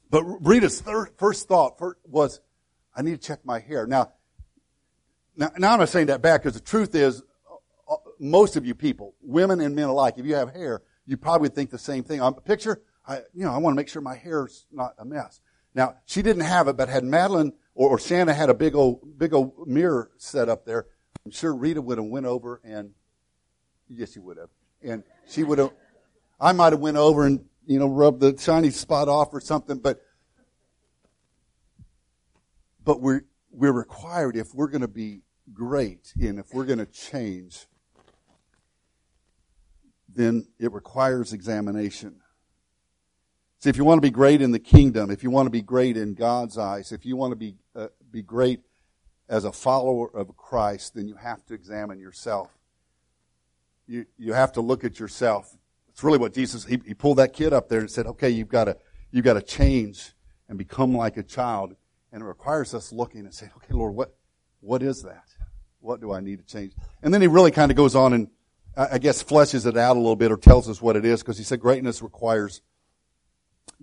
but 0.10 0.24
Rita's 0.24 0.82
first 1.18 1.48
thought 1.48 1.82
was, 2.06 2.40
I 2.96 3.02
need 3.02 3.22
to 3.22 3.28
check 3.28 3.44
my 3.44 3.60
hair. 3.60 3.88
Now, 3.88 4.14
now, 5.36 5.52
now 5.58 5.74
I'm 5.74 5.80
not 5.80 5.90
saying 5.90 6.08
that 6.08 6.22
back 6.22 6.44
because 6.44 6.54
the 6.54 6.62
truth 6.62 6.96
is, 6.96 7.24
most 8.20 8.56
of 8.56 8.66
you 8.66 8.76
people, 8.76 9.16
women 9.22 9.62
and 9.62 9.76
men 9.76 9.86
alike, 9.86 10.16
if 10.18 10.26
you 10.26 10.36
have 10.36 10.54
hair, 10.54 10.82
you 11.06 11.18
probably 11.18 11.50
think 11.50 11.70
the 11.70 11.78
same 11.78 12.04
thing. 12.04 12.22
On 12.22 12.34
a 12.38 12.42
picture, 12.42 12.82
I, 13.08 13.18
you 13.34 13.46
know, 13.46 13.52
I 13.52 13.58
want 13.58 13.74
to 13.74 13.76
make 13.76 13.90
sure 13.90 14.02
my 14.02 14.16
hair's 14.16 14.66
not 14.72 14.94
a 15.00 15.06
mess. 15.06 15.42
Now, 15.74 15.96
she 16.06 16.22
didn't 16.22 16.44
have 16.44 16.68
it, 16.68 16.78
but 16.78 16.90
had 16.90 17.04
Madeline 17.04 17.54
or, 17.74 17.98
or 17.98 18.00
had 18.00 18.50
a 18.50 18.54
big 18.54 18.76
old, 18.76 19.18
big 19.18 19.34
old 19.34 19.68
mirror 19.68 20.12
set 20.18 20.50
up 20.50 20.66
there, 20.66 20.88
I'm 21.26 21.32
sure 21.32 21.56
Rita 21.56 21.82
would 21.82 21.98
have 21.98 22.08
went 22.08 22.26
over 22.26 22.60
and, 22.64 22.92
yes, 23.88 24.14
she 24.14 24.20
would 24.20 24.38
have. 24.38 24.50
And 24.82 25.04
she 25.28 25.44
would 25.44 25.60
have, 25.60 25.72
I 26.40 26.52
might 26.52 26.74
have 26.74 26.80
went 26.80 26.98
over 26.98 27.26
and, 27.26 27.46
you 27.66 27.80
know, 27.80 27.88
rubbed 27.88 28.20
the 28.20 28.38
shiny 28.38 28.72
spot 28.72 29.08
off 29.08 29.34
or 29.34 29.40
something, 29.40 29.78
but, 29.80 30.02
but 32.84 33.02
we're, 33.02 33.26
we're 33.52 33.72
required 33.72 34.36
if 34.36 34.54
we're 34.54 34.70
going 34.70 34.82
to 34.82 34.88
be 34.88 35.22
great 35.54 36.14
and 36.20 36.40
if 36.40 36.54
we're 36.54 36.66
going 36.66 36.80
to 36.80 36.86
change, 36.86 37.68
then 40.14 40.48
it 40.60 40.72
requires 40.72 41.34
examination. 41.34 42.22
See, 43.60 43.70
if 43.70 43.78
you 43.78 43.84
want 43.84 43.98
to 43.98 44.02
be 44.02 44.12
great 44.12 44.42
in 44.42 44.52
the 44.52 44.60
kingdom, 44.60 45.12
if 45.12 45.22
you 45.22 45.30
want 45.30 45.46
to 45.46 45.52
be 45.52 45.62
great 45.62 45.98
in 45.98 46.14
God's 46.14 46.58
eyes, 46.58 46.92
if 46.92 47.06
you 47.06 47.18
want 47.18 47.32
to 47.32 47.36
be, 47.36 47.56
uh, 47.76 47.88
be 48.10 48.22
great 48.22 48.62
as 49.28 49.44
a 49.44 49.52
follower 49.52 50.10
of 50.16 50.36
Christ, 50.38 50.96
then 50.96 51.08
you 51.08 51.16
have 51.16 51.46
to 51.48 51.54
examine 51.54 52.00
yourself. 52.00 52.50
You, 53.86 54.06
you 54.18 54.34
have 54.34 54.54
to 54.54 54.62
look 54.62 54.84
at 54.84 55.00
yourself. 55.00 55.56
It's 55.90 56.04
really 56.04 56.18
what 56.18 56.34
Jesus, 56.34 56.64
he, 56.64 56.80
he 56.86 56.94
pulled 56.94 57.18
that 57.18 57.34
kid 57.34 57.52
up 57.52 57.68
there 57.68 57.82
and 57.82 57.92
said, 57.92 58.08
okay, 58.08 58.30
you've 58.30 58.48
got 58.48 58.66
to, 58.66 58.78
you've 59.12 59.26
got 59.26 59.34
to 59.34 59.42
change 59.42 60.14
and 60.48 60.58
become 60.58 60.96
like 60.96 61.18
a 61.18 61.24
child. 61.24 61.76
And 62.12 62.24
it 62.24 62.26
requires 62.26 62.74
us 62.74 62.94
looking 62.94 63.22
and 63.22 63.34
saying, 63.34 63.52
okay, 63.58 63.74
Lord, 63.74 63.94
what, 63.94 64.16
what 64.62 64.82
is 64.82 65.04
that? 65.04 65.26
What 65.82 66.00
do 66.02 66.14
I 66.14 66.22
need 66.22 66.40
to 66.40 66.46
change? 66.46 66.74
And 67.04 67.14
then 67.14 67.22
he 67.22 67.28
really 67.28 67.52
kind 67.52 67.72
of 67.72 67.78
goes 67.78 67.96
on 67.96 68.14
and 68.14 68.30
I 68.80 68.98
guess 68.98 69.22
fleshes 69.22 69.66
it 69.66 69.76
out 69.76 69.98
a 69.98 70.00
little 70.00 70.16
bit 70.16 70.32
or 70.32 70.38
tells 70.38 70.70
us 70.70 70.82
what 70.82 70.96
it 70.96 71.04
is 71.04 71.22
because 71.22 71.38
he 71.38 71.44
said 71.44 71.60
greatness 71.60 72.02
requires 72.02 72.62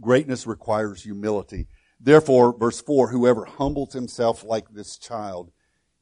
greatness 0.01 0.47
requires 0.47 1.03
humility. 1.03 1.67
Therefore, 2.01 2.57
verse 2.57 2.81
4, 2.81 3.09
whoever 3.09 3.45
humbles 3.45 3.93
himself 3.93 4.45
like 4.45 4.69
this 4.71 4.99
child 4.99 5.51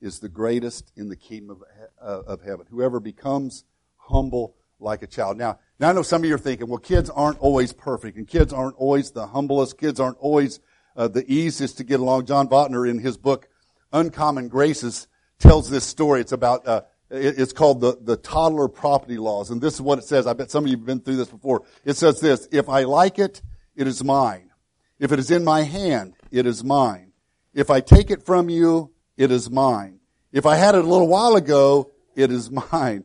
is 0.01 0.19
the 0.19 0.29
greatest 0.29 0.93
in 0.97 1.09
the 1.09 1.17
kingdom 1.17 1.51
of, 1.51 1.63
uh, 2.01 2.33
of 2.33 2.43
heaven. 2.43 2.67
Whoever 2.71 3.01
becomes 3.01 3.65
humble 3.97 4.57
like 4.81 5.03
a 5.03 5.07
child. 5.07 5.39
Now, 5.39 5.59
now 5.79 5.91
I 5.91 5.93
know 5.93 6.03
some 6.03 6.23
of 6.23 6.29
you 6.29 6.35
are 6.35 6.39
thinking, 6.39 6.69
well, 6.69 6.79
kids 6.79 7.09
aren't 7.11 7.39
always 7.39 7.73
perfect, 7.73 8.17
and 8.17 8.29
kids 8.29 8.53
aren't 8.53 8.77
always 8.77 9.13
the 9.13 9.29
humblest. 9.29 9.79
Kids 9.79 10.01
aren't 10.01 10.19
always 10.19 10.61
uh, 10.97 11.09
the 11.09 11.25
easiest 11.33 11.79
to 11.79 11.85
get 11.85 12.01
along. 12.01 12.27
John 12.27 12.49
Botner, 12.49 12.89
in 12.89 12.99
his 12.99 13.17
book 13.17 13.49
Uncommon 13.93 14.49
Graces, 14.49 15.09
tells 15.39 15.71
this 15.71 15.85
story. 15.85 16.21
It's 16.21 16.33
about 16.33 16.67
uh, 16.67 16.83
it's 17.15 17.53
called 17.53 17.81
the, 17.81 17.97
the 18.01 18.17
toddler 18.17 18.69
property 18.69 19.17
laws. 19.17 19.51
And 19.51 19.61
this 19.61 19.75
is 19.75 19.81
what 19.81 19.99
it 19.99 20.05
says. 20.05 20.27
I 20.27 20.33
bet 20.33 20.51
some 20.51 20.65
of 20.65 20.71
you 20.71 20.77
have 20.77 20.87
been 20.87 21.01
through 21.01 21.17
this 21.17 21.29
before. 21.29 21.63
It 21.85 21.97
says 21.97 22.21
this, 22.21 22.49
if 22.51 22.69
I 22.69 22.85
like 22.85 23.19
it, 23.19 23.43
it 23.77 23.87
is 23.87 24.03
mine. 24.03 24.51
If 24.99 25.13
it 25.13 25.19
is 25.19 25.31
in 25.31 25.45
my 25.45 25.63
hand, 25.63 26.15
it 26.31 26.47
is 26.47 26.65
mine. 26.65 27.13
If 27.53 27.71
I 27.71 27.81
take 27.81 28.11
it 28.11 28.25
from 28.25 28.49
you, 28.49 28.93
it 29.17 29.31
is 29.31 29.51
mine. 29.51 30.01
If 30.33 30.47
I 30.47 30.57
had 30.57 30.75
it 30.75 30.85
a 30.85 30.89
little 30.89 31.09
while 31.09 31.37
ago, 31.37 31.93
it 32.17 32.31
is 32.31 32.51
mine. 32.51 33.05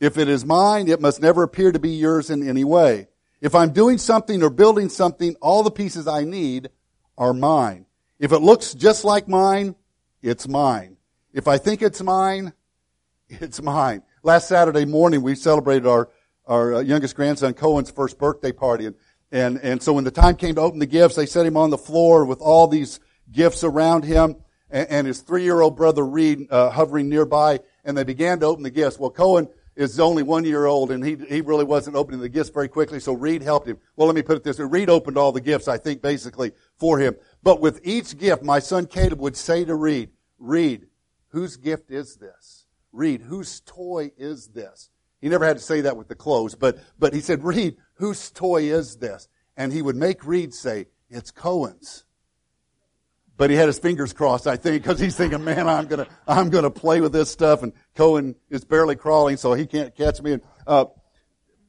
If 0.00 0.18
it 0.18 0.28
is 0.28 0.44
mine, 0.44 0.88
it 0.88 1.00
must 1.00 1.22
never 1.22 1.42
appear 1.42 1.72
to 1.72 1.78
be 1.78 1.90
yours 1.90 2.30
in 2.30 2.48
any 2.48 2.64
way. 2.64 3.08
If 3.40 3.54
I'm 3.54 3.72
doing 3.72 3.98
something 3.98 4.42
or 4.42 4.50
building 4.50 4.88
something, 4.88 5.36
all 5.40 5.62
the 5.62 5.70
pieces 5.70 6.08
I 6.08 6.24
need 6.24 6.70
are 7.16 7.32
mine. 7.32 7.86
If 8.18 8.32
it 8.32 8.38
looks 8.38 8.74
just 8.74 9.04
like 9.04 9.28
mine, 9.28 9.74
it's 10.22 10.48
mine. 10.48 10.96
If 11.32 11.46
I 11.46 11.58
think 11.58 11.82
it's 11.82 12.02
mine, 12.02 12.52
it's 13.40 13.62
mine. 13.62 14.02
Last 14.22 14.48
Saturday 14.48 14.84
morning, 14.84 15.22
we 15.22 15.34
celebrated 15.34 15.86
our, 15.86 16.10
our 16.46 16.74
uh, 16.74 16.80
youngest 16.80 17.16
grandson 17.16 17.54
Cohen's 17.54 17.90
first 17.90 18.18
birthday 18.18 18.52
party. 18.52 18.86
And, 18.86 18.96
and, 19.32 19.58
and 19.62 19.82
so 19.82 19.92
when 19.92 20.04
the 20.04 20.10
time 20.10 20.36
came 20.36 20.54
to 20.56 20.60
open 20.60 20.78
the 20.78 20.86
gifts, 20.86 21.16
they 21.16 21.26
set 21.26 21.46
him 21.46 21.56
on 21.56 21.70
the 21.70 21.78
floor 21.78 22.24
with 22.24 22.40
all 22.40 22.66
these 22.66 23.00
gifts 23.30 23.64
around 23.64 24.04
him 24.04 24.36
and, 24.70 24.88
and 24.88 25.06
his 25.06 25.20
three-year-old 25.20 25.76
brother 25.76 26.04
Reed 26.04 26.46
uh, 26.50 26.70
hovering 26.70 27.08
nearby. 27.08 27.60
And 27.84 27.96
they 27.96 28.04
began 28.04 28.40
to 28.40 28.46
open 28.46 28.62
the 28.62 28.70
gifts. 28.70 28.98
Well, 28.98 29.10
Cohen 29.10 29.48
is 29.76 29.98
only 29.98 30.22
one 30.22 30.44
year 30.44 30.66
old 30.66 30.90
and 30.90 31.04
he, 31.04 31.16
he 31.16 31.40
really 31.40 31.64
wasn't 31.64 31.96
opening 31.96 32.20
the 32.20 32.28
gifts 32.28 32.50
very 32.50 32.68
quickly. 32.68 33.00
So 33.00 33.12
Reed 33.12 33.42
helped 33.42 33.66
him. 33.66 33.78
Well, 33.96 34.06
let 34.06 34.16
me 34.16 34.22
put 34.22 34.36
it 34.36 34.44
this 34.44 34.58
way. 34.58 34.66
Reed 34.66 34.90
opened 34.90 35.18
all 35.18 35.32
the 35.32 35.40
gifts, 35.40 35.68
I 35.68 35.78
think, 35.78 36.00
basically 36.00 36.52
for 36.78 36.98
him. 36.98 37.16
But 37.42 37.60
with 37.60 37.80
each 37.82 38.16
gift, 38.16 38.42
my 38.42 38.60
son 38.60 38.86
Caleb 38.86 39.20
would 39.20 39.36
say 39.36 39.64
to 39.64 39.74
Reed, 39.74 40.10
Reed, 40.38 40.86
whose 41.28 41.56
gift 41.56 41.90
is 41.90 42.16
this? 42.16 42.63
Reed, 42.94 43.22
whose 43.22 43.60
toy 43.60 44.12
is 44.16 44.48
this? 44.48 44.90
He 45.20 45.28
never 45.28 45.44
had 45.46 45.56
to 45.56 45.62
say 45.62 45.82
that 45.82 45.96
with 45.96 46.08
the 46.08 46.14
clothes, 46.14 46.54
but, 46.54 46.78
but 46.98 47.12
he 47.14 47.20
said, 47.20 47.42
Reed, 47.42 47.76
whose 47.94 48.30
toy 48.30 48.64
is 48.64 48.96
this? 48.96 49.28
And 49.56 49.72
he 49.72 49.82
would 49.82 49.96
make 49.96 50.26
Reed 50.26 50.52
say, 50.52 50.86
it's 51.10 51.30
Cohen's. 51.30 52.04
But 53.36 53.50
he 53.50 53.56
had 53.56 53.66
his 53.66 53.78
fingers 53.78 54.12
crossed, 54.12 54.46
I 54.46 54.56
think, 54.56 54.82
because 54.82 55.00
he's 55.00 55.16
thinking, 55.16 55.42
man, 55.42 55.68
I'm 55.68 55.86
gonna, 55.86 56.06
I'm 56.26 56.50
gonna 56.50 56.70
play 56.70 57.00
with 57.00 57.12
this 57.12 57.30
stuff, 57.30 57.62
and 57.62 57.72
Cohen 57.94 58.36
is 58.48 58.64
barely 58.64 58.96
crawling, 58.96 59.36
so 59.36 59.54
he 59.54 59.66
can't 59.66 59.94
catch 59.96 60.22
me. 60.22 60.34
And, 60.34 60.42
uh, 60.66 60.86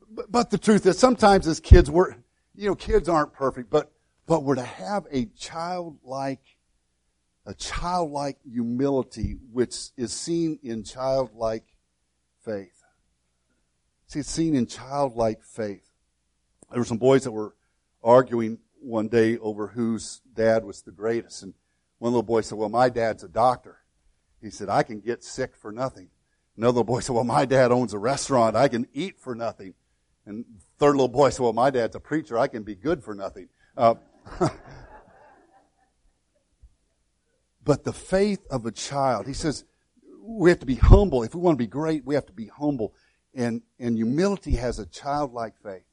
but, 0.09 0.31
but 0.31 0.49
the 0.51 0.57
truth 0.57 0.85
is, 0.85 0.99
sometimes 0.99 1.47
as 1.47 1.59
kids, 1.59 1.89
we're, 1.89 2.11
you 2.53 2.67
know, 2.67 2.75
kids 2.75 3.09
aren't 3.09 3.33
perfect, 3.33 3.69
but, 3.69 3.91
but 4.27 4.43
we're 4.43 4.55
to 4.55 4.63
have 4.63 5.07
a 5.11 5.25
childlike 5.37 6.54
a 7.45 7.53
childlike 7.53 8.37
humility 8.49 9.37
which 9.51 9.89
is 9.97 10.11
seen 10.11 10.59
in 10.63 10.83
childlike 10.83 11.65
faith. 12.43 12.83
See, 14.07 14.19
it's 14.19 14.29
seen 14.29 14.55
in 14.55 14.67
childlike 14.67 15.43
faith. 15.43 15.91
There 16.71 16.79
were 16.79 16.85
some 16.85 16.97
boys 16.97 17.23
that 17.23 17.31
were 17.31 17.55
arguing 18.03 18.59
one 18.79 19.07
day 19.07 19.37
over 19.37 19.67
whose 19.67 20.21
dad 20.33 20.63
was 20.63 20.81
the 20.81 20.91
greatest. 20.91 21.43
And 21.43 21.53
one 21.99 22.11
little 22.11 22.23
boy 22.23 22.41
said, 22.41 22.57
Well, 22.57 22.69
my 22.69 22.89
dad's 22.89 23.23
a 23.23 23.27
doctor. 23.27 23.77
He 24.41 24.49
said, 24.49 24.69
I 24.69 24.83
can 24.83 24.99
get 24.99 25.23
sick 25.23 25.55
for 25.55 25.71
nothing. 25.71 26.09
Another 26.57 26.79
little 26.79 26.83
boy 26.83 26.99
said, 26.99 27.13
Well, 27.13 27.23
my 27.23 27.45
dad 27.45 27.71
owns 27.71 27.93
a 27.93 27.99
restaurant. 27.99 28.55
I 28.55 28.67
can 28.67 28.87
eat 28.93 29.19
for 29.19 29.35
nothing. 29.35 29.73
And 30.25 30.45
third 30.77 30.91
little 30.91 31.07
boy 31.07 31.29
said, 31.29 31.43
Well, 31.43 31.53
my 31.53 31.69
dad's 31.69 31.95
a 31.95 31.99
preacher. 31.99 32.37
I 32.37 32.47
can 32.47 32.63
be 32.63 32.75
good 32.75 33.03
for 33.03 33.15
nothing. 33.15 33.49
Uh, 33.75 33.95
but 37.65 37.83
the 37.83 37.93
faith 37.93 38.45
of 38.49 38.65
a 38.65 38.71
child. 38.71 39.27
He 39.27 39.33
says 39.33 39.65
we 40.21 40.49
have 40.49 40.59
to 40.59 40.65
be 40.65 40.75
humble. 40.75 41.23
If 41.23 41.35
we 41.35 41.41
want 41.41 41.57
to 41.57 41.63
be 41.63 41.67
great, 41.67 42.05
we 42.05 42.15
have 42.15 42.25
to 42.27 42.33
be 42.33 42.47
humble. 42.47 42.93
And, 43.33 43.61
and 43.79 43.97
humility 43.97 44.51
has 44.51 44.79
a 44.79 44.85
childlike 44.85 45.55
faith. 45.61 45.83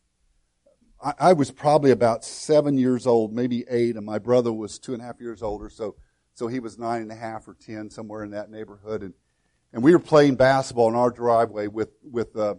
I, 1.03 1.15
I 1.19 1.33
was 1.33 1.51
probably 1.51 1.91
about 1.91 2.25
seven 2.25 2.79
years 2.79 3.07
old, 3.07 3.33
maybe 3.33 3.65
eight, 3.69 3.97
and 3.97 4.07
my 4.07 4.19
brother 4.19 4.53
was 4.53 4.79
two 4.79 4.93
and 4.93 5.03
a 5.03 5.05
half 5.05 5.21
years 5.21 5.43
older, 5.43 5.69
so, 5.69 5.97
so 6.35 6.47
he 6.47 6.61
was 6.61 6.79
nine 6.79 7.03
and 7.03 7.11
a 7.11 7.17
half 7.17 7.49
or 7.49 7.55
ten, 7.55 7.91
somewhere 7.91 8.23
in 8.23 8.31
that 8.31 8.51
neighborhood. 8.51 9.03
And, 9.03 9.15
and 9.73 9.83
we 9.83 9.93
were 9.93 9.99
playing 9.99 10.37
basketball 10.37 10.89
in 10.89 10.95
our 10.95 11.11
driveway 11.11 11.67
with, 11.67 11.91
with, 12.03 12.37
uh, 12.37 12.55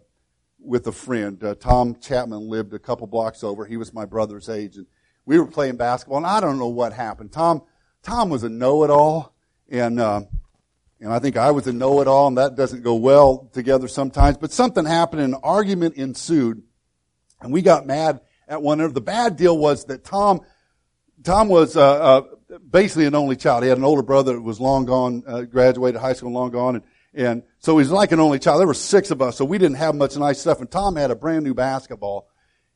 with 0.59 0.85
a 0.87 0.91
friend. 0.91 1.41
Uh, 1.43 1.55
Tom 1.55 1.95
Chapman 1.99 2.49
lived 2.49 2.73
a 2.73 2.79
couple 2.79 3.07
blocks 3.07 3.43
over. 3.43 3.65
He 3.65 3.77
was 3.77 3.93
my 3.93 4.05
brother's 4.05 4.49
age. 4.49 4.75
And 4.75 4.87
we 5.25 5.39
were 5.39 5.47
playing 5.47 5.77
basketball, 5.77 6.17
and 6.17 6.27
I 6.27 6.41
don't 6.41 6.59
know 6.59 6.67
what 6.67 6.91
happened. 6.91 7.31
Tom, 7.31 7.61
Tom 8.03 8.29
was 8.29 8.43
a 8.43 8.49
know-it-all, 8.49 9.33
and 9.69 9.99
uh, 9.99 10.21
and 10.99 11.11
I 11.11 11.19
think 11.19 11.37
I 11.37 11.51
was 11.51 11.67
a 11.67 11.73
know-it-all, 11.73 12.27
and 12.27 12.37
that 12.37 12.55
doesn't 12.55 12.83
go 12.83 12.95
well 12.95 13.49
together 13.53 13.87
sometimes. 13.87 14.37
But 14.37 14.51
something 14.51 14.85
happened, 14.85 15.21
and 15.21 15.33
an 15.33 15.39
argument 15.43 15.95
ensued, 15.95 16.63
and 17.41 17.51
we 17.51 17.61
got 17.61 17.87
mad 17.87 18.21
at 18.47 18.61
one 18.61 18.79
another. 18.79 18.93
The 18.93 19.01
bad 19.01 19.37
deal 19.37 19.57
was 19.57 19.85
that 19.85 20.03
Tom, 20.03 20.41
Tom 21.23 21.47
was 21.47 21.77
uh, 21.77 21.81
uh, 21.81 22.57
basically 22.69 23.05
an 23.05 23.15
only 23.15 23.37
child. 23.37 23.63
He 23.63 23.69
had 23.69 23.77
an 23.77 23.85
older 23.85 24.03
brother 24.03 24.33
that 24.33 24.41
was 24.41 24.59
long 24.59 24.85
gone, 24.85 25.23
uh, 25.25 25.41
graduated 25.43 25.99
high 25.99 26.13
school, 26.13 26.31
long 26.31 26.51
gone, 26.51 26.75
and 26.75 26.83
and 27.13 27.43
so 27.59 27.77
he's 27.77 27.91
like 27.91 28.11
an 28.11 28.19
only 28.19 28.39
child. 28.39 28.59
There 28.59 28.67
were 28.67 28.73
six 28.73 29.11
of 29.11 29.21
us, 29.21 29.37
so 29.37 29.45
we 29.45 29.57
didn't 29.57 29.77
have 29.77 29.95
much 29.95 30.17
nice 30.17 30.39
stuff. 30.39 30.59
And 30.59 30.69
Tom 30.69 30.95
had 30.95 31.11
a 31.11 31.15
brand 31.15 31.43
new 31.43 31.53
basketball 31.53 32.27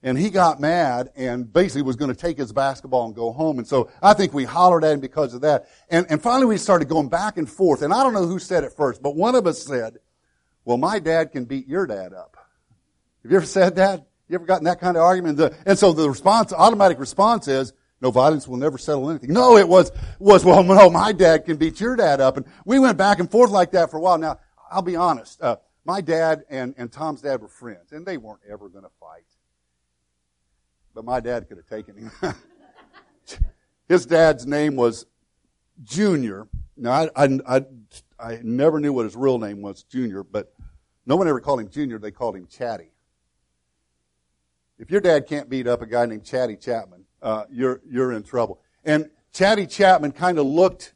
and 0.03 0.17
he 0.17 0.29
got 0.29 0.59
mad 0.59 1.09
and 1.15 1.51
basically 1.51 1.81
was 1.81 1.95
going 1.95 2.13
to 2.13 2.19
take 2.19 2.37
his 2.37 2.53
basketball 2.53 3.05
and 3.05 3.15
go 3.15 3.31
home. 3.31 3.57
And 3.57 3.67
so 3.67 3.89
I 4.01 4.13
think 4.13 4.33
we 4.33 4.43
hollered 4.43 4.83
at 4.83 4.93
him 4.93 4.99
because 4.99 5.33
of 5.33 5.41
that. 5.41 5.67
And, 5.89 6.05
and 6.09 6.21
finally 6.21 6.45
we 6.45 6.57
started 6.57 6.87
going 6.87 7.09
back 7.09 7.37
and 7.37 7.49
forth. 7.49 7.81
And 7.81 7.93
I 7.93 8.03
don't 8.03 8.13
know 8.13 8.27
who 8.27 8.39
said 8.39 8.63
it 8.63 8.73
first, 8.73 9.01
but 9.01 9.15
one 9.15 9.35
of 9.35 9.47
us 9.47 9.63
said, 9.63 9.97
well, 10.65 10.77
my 10.77 10.99
dad 10.99 11.31
can 11.31 11.45
beat 11.45 11.67
your 11.67 11.87
dad 11.87 12.13
up. 12.13 12.37
Have 13.23 13.31
you 13.31 13.37
ever 13.37 13.45
said 13.45 13.75
that? 13.77 14.05
You 14.29 14.35
ever 14.35 14.45
gotten 14.45 14.65
that 14.65 14.79
kind 14.79 14.97
of 14.97 15.03
argument? 15.03 15.39
And 15.65 15.79
so 15.79 15.93
the 15.93 16.09
response, 16.09 16.53
automatic 16.53 16.99
response 16.99 17.47
is, 17.47 17.73
no 17.99 18.11
violence 18.11 18.47
will 18.47 18.57
never 18.57 18.77
settle 18.77 19.09
anything. 19.09 19.33
No, 19.33 19.57
it 19.57 19.67
was, 19.67 19.91
was, 20.19 20.45
well, 20.45 20.63
no, 20.63 20.89
my 20.89 21.11
dad 21.13 21.45
can 21.45 21.57
beat 21.57 21.79
your 21.79 21.95
dad 21.95 22.21
up. 22.21 22.37
And 22.37 22.45
we 22.63 22.77
went 22.77 22.97
back 22.97 23.19
and 23.19 23.31
forth 23.31 23.49
like 23.49 23.71
that 23.71 23.89
for 23.89 23.97
a 23.97 24.01
while. 24.01 24.17
Now, 24.19 24.39
I'll 24.69 24.83
be 24.83 24.95
honest. 24.95 25.41
Uh, 25.41 25.55
my 25.85 26.01
dad 26.01 26.43
and, 26.49 26.75
and 26.77 26.91
Tom's 26.91 27.21
dad 27.21 27.41
were 27.41 27.47
friends, 27.47 27.93
and 27.93 28.05
they 28.05 28.17
weren't 28.17 28.41
ever 28.47 28.69
going 28.69 28.83
to 28.83 28.91
fight 28.99 29.23
but 30.97 31.05
my 31.05 31.19
dad 31.19 31.47
could 31.47 31.57
have 31.57 31.67
taken 31.67 31.95
him. 31.95 32.11
his 33.87 34.07
dad's 34.07 34.47
name 34.47 34.75
was 34.75 35.05
Junior. 35.83 36.47
Now, 36.75 36.91
I, 36.91 37.09
I, 37.15 37.39
I, 37.47 37.65
I, 38.19 38.39
never 38.41 38.79
knew 38.79 38.91
what 38.91 39.03
his 39.03 39.15
real 39.15 39.37
name 39.37 39.61
was, 39.61 39.83
Junior, 39.83 40.23
but 40.23 40.51
no 41.05 41.15
one 41.15 41.27
ever 41.27 41.39
called 41.39 41.59
him 41.59 41.69
Junior. 41.69 41.99
They 41.99 42.09
called 42.09 42.35
him 42.35 42.47
Chatty. 42.47 42.89
If 44.79 44.89
your 44.89 44.99
dad 44.99 45.27
can't 45.27 45.47
beat 45.47 45.67
up 45.67 45.83
a 45.83 45.85
guy 45.85 46.07
named 46.07 46.25
Chatty 46.25 46.55
Chapman, 46.55 47.05
uh, 47.21 47.43
you're, 47.51 47.79
you're 47.87 48.13
in 48.13 48.23
trouble. 48.23 48.59
And 48.83 49.11
Chatty 49.33 49.67
Chapman 49.67 50.13
kind 50.13 50.39
of 50.39 50.47
looked 50.47 50.95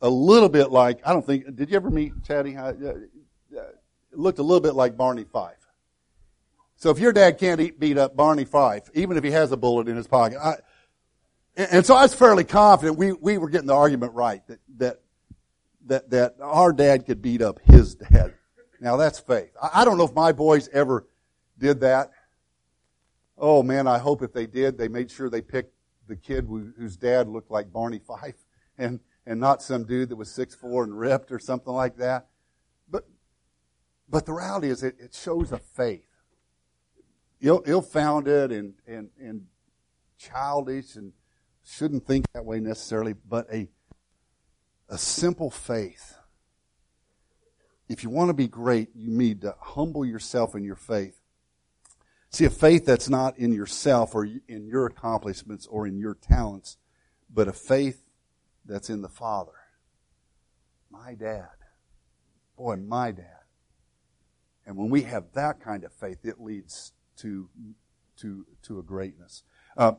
a 0.00 0.08
little 0.08 0.48
bit 0.48 0.70
like, 0.70 1.00
I 1.04 1.12
don't 1.12 1.26
think, 1.26 1.56
did 1.56 1.70
you 1.70 1.74
ever 1.74 1.90
meet 1.90 2.12
Chatty? 2.22 2.56
Uh, 2.56 2.72
uh, 2.72 2.92
looked 4.12 4.38
a 4.38 4.44
little 4.44 4.60
bit 4.60 4.76
like 4.76 4.96
Barney 4.96 5.24
Fife. 5.24 5.59
So 6.80 6.88
if 6.88 6.98
your 6.98 7.12
dad 7.12 7.36
can't 7.36 7.60
eat, 7.60 7.78
beat 7.78 7.98
up 7.98 8.16
Barney 8.16 8.46
Fife, 8.46 8.88
even 8.94 9.18
if 9.18 9.22
he 9.22 9.30
has 9.32 9.52
a 9.52 9.56
bullet 9.56 9.86
in 9.86 9.96
his 9.96 10.08
pocket, 10.08 10.38
I, 10.42 10.56
and 11.54 11.84
so 11.84 11.94
I 11.94 12.02
was 12.02 12.14
fairly 12.14 12.42
confident 12.42 12.96
we, 12.96 13.12
we 13.12 13.36
were 13.36 13.50
getting 13.50 13.66
the 13.66 13.74
argument 13.74 14.14
right 14.14 14.40
that, 14.46 14.60
that, 14.78 15.00
that, 15.86 16.10
that 16.10 16.36
our 16.40 16.72
dad 16.72 17.04
could 17.04 17.20
beat 17.20 17.42
up 17.42 17.60
his 17.66 17.96
dad. 17.96 18.32
Now 18.80 18.96
that's 18.96 19.18
faith. 19.18 19.50
I, 19.62 19.82
I 19.82 19.84
don't 19.84 19.98
know 19.98 20.04
if 20.04 20.14
my 20.14 20.32
boys 20.32 20.70
ever 20.72 21.06
did 21.58 21.80
that. 21.80 22.12
Oh 23.36 23.62
man, 23.62 23.86
I 23.86 23.98
hope 23.98 24.22
if 24.22 24.32
they 24.32 24.46
did, 24.46 24.78
they 24.78 24.88
made 24.88 25.10
sure 25.10 25.28
they 25.28 25.42
picked 25.42 25.74
the 26.08 26.16
kid 26.16 26.46
who, 26.46 26.72
whose 26.78 26.96
dad 26.96 27.28
looked 27.28 27.50
like 27.50 27.70
Barney 27.70 27.98
Fife 27.98 28.42
and, 28.78 29.00
and 29.26 29.38
not 29.38 29.60
some 29.60 29.84
dude 29.84 30.08
that 30.08 30.16
was 30.16 30.30
six 30.30 30.54
four 30.54 30.84
and 30.84 30.98
ripped 30.98 31.30
or 31.30 31.38
something 31.38 31.74
like 31.74 31.98
that. 31.98 32.28
But, 32.88 33.06
but 34.08 34.24
the 34.24 34.32
reality 34.32 34.70
is 34.70 34.82
it, 34.82 34.96
it 34.98 35.12
shows 35.12 35.52
a 35.52 35.58
faith 35.58 36.09
ill, 37.40 37.62
ill-founded 37.66 38.52
and, 38.52 38.74
and, 38.86 39.10
and 39.20 39.46
childish 40.18 40.96
and 40.96 41.12
shouldn't 41.64 42.06
think 42.06 42.26
that 42.32 42.44
way 42.44 42.60
necessarily, 42.60 43.12
but 43.12 43.46
a, 43.52 43.68
a 44.88 44.98
simple 44.98 45.50
faith. 45.50 46.16
If 47.88 48.04
you 48.04 48.10
want 48.10 48.28
to 48.28 48.34
be 48.34 48.48
great, 48.48 48.90
you 48.94 49.10
need 49.10 49.40
to 49.42 49.54
humble 49.58 50.04
yourself 50.04 50.54
in 50.54 50.62
your 50.64 50.76
faith. 50.76 51.20
See, 52.30 52.44
a 52.44 52.50
faith 52.50 52.86
that's 52.86 53.08
not 53.08 53.36
in 53.38 53.52
yourself 53.52 54.14
or 54.14 54.24
in 54.24 54.68
your 54.68 54.86
accomplishments 54.86 55.66
or 55.66 55.86
in 55.86 55.98
your 55.98 56.14
talents, 56.14 56.76
but 57.28 57.48
a 57.48 57.52
faith 57.52 58.04
that's 58.64 58.90
in 58.90 59.02
the 59.02 59.08
Father. 59.08 59.52
My 60.90 61.14
dad. 61.14 61.48
boy, 62.56 62.76
my 62.76 63.10
dad. 63.10 63.24
And 64.66 64.76
when 64.76 64.90
we 64.90 65.02
have 65.02 65.32
that 65.34 65.60
kind 65.60 65.82
of 65.82 65.92
faith, 65.92 66.18
it 66.24 66.40
leads 66.40 66.92
to, 67.20 67.48
to, 68.18 68.46
to 68.62 68.78
a 68.78 68.82
greatness. 68.82 69.42
Uh, 69.76 69.92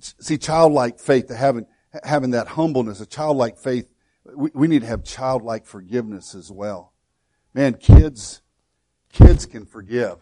see, 0.00 0.38
childlike 0.38 0.98
faith, 0.98 1.28
having, 1.30 1.66
having 2.04 2.30
that 2.30 2.48
humbleness, 2.48 3.00
a 3.00 3.06
childlike 3.06 3.58
faith, 3.58 3.88
we, 4.34 4.50
we 4.54 4.68
need 4.68 4.82
to 4.82 4.86
have 4.86 5.04
childlike 5.04 5.66
forgiveness 5.66 6.34
as 6.34 6.50
well. 6.50 6.92
Man, 7.54 7.74
kids, 7.74 8.42
kids 9.12 9.46
can 9.46 9.64
forgive. 9.66 10.18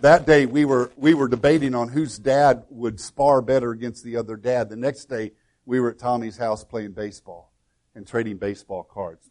That 0.00 0.26
day 0.26 0.46
we 0.46 0.64
were, 0.64 0.92
we 0.96 1.14
were 1.14 1.28
debating 1.28 1.74
on 1.74 1.88
whose 1.88 2.18
dad 2.18 2.64
would 2.70 3.00
spar 3.00 3.42
better 3.42 3.72
against 3.72 4.04
the 4.04 4.16
other 4.16 4.36
dad. 4.36 4.68
The 4.68 4.76
next 4.76 5.06
day 5.06 5.32
we 5.64 5.80
were 5.80 5.90
at 5.90 5.98
Tommy's 5.98 6.36
house 6.36 6.62
playing 6.64 6.92
baseball 6.92 7.52
and 7.94 8.06
trading 8.06 8.36
baseball 8.36 8.84
cards. 8.84 9.30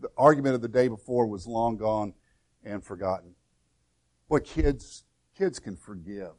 The 0.00 0.10
argument 0.18 0.56
of 0.56 0.60
the 0.60 0.68
day 0.68 0.88
before 0.88 1.26
was 1.26 1.46
long 1.46 1.76
gone 1.76 2.12
and 2.64 2.84
forgotten. 2.84 3.34
Boy, 4.28 4.40
kids, 4.40 5.04
kids 5.36 5.58
can 5.58 5.76
forgive. 5.76 6.32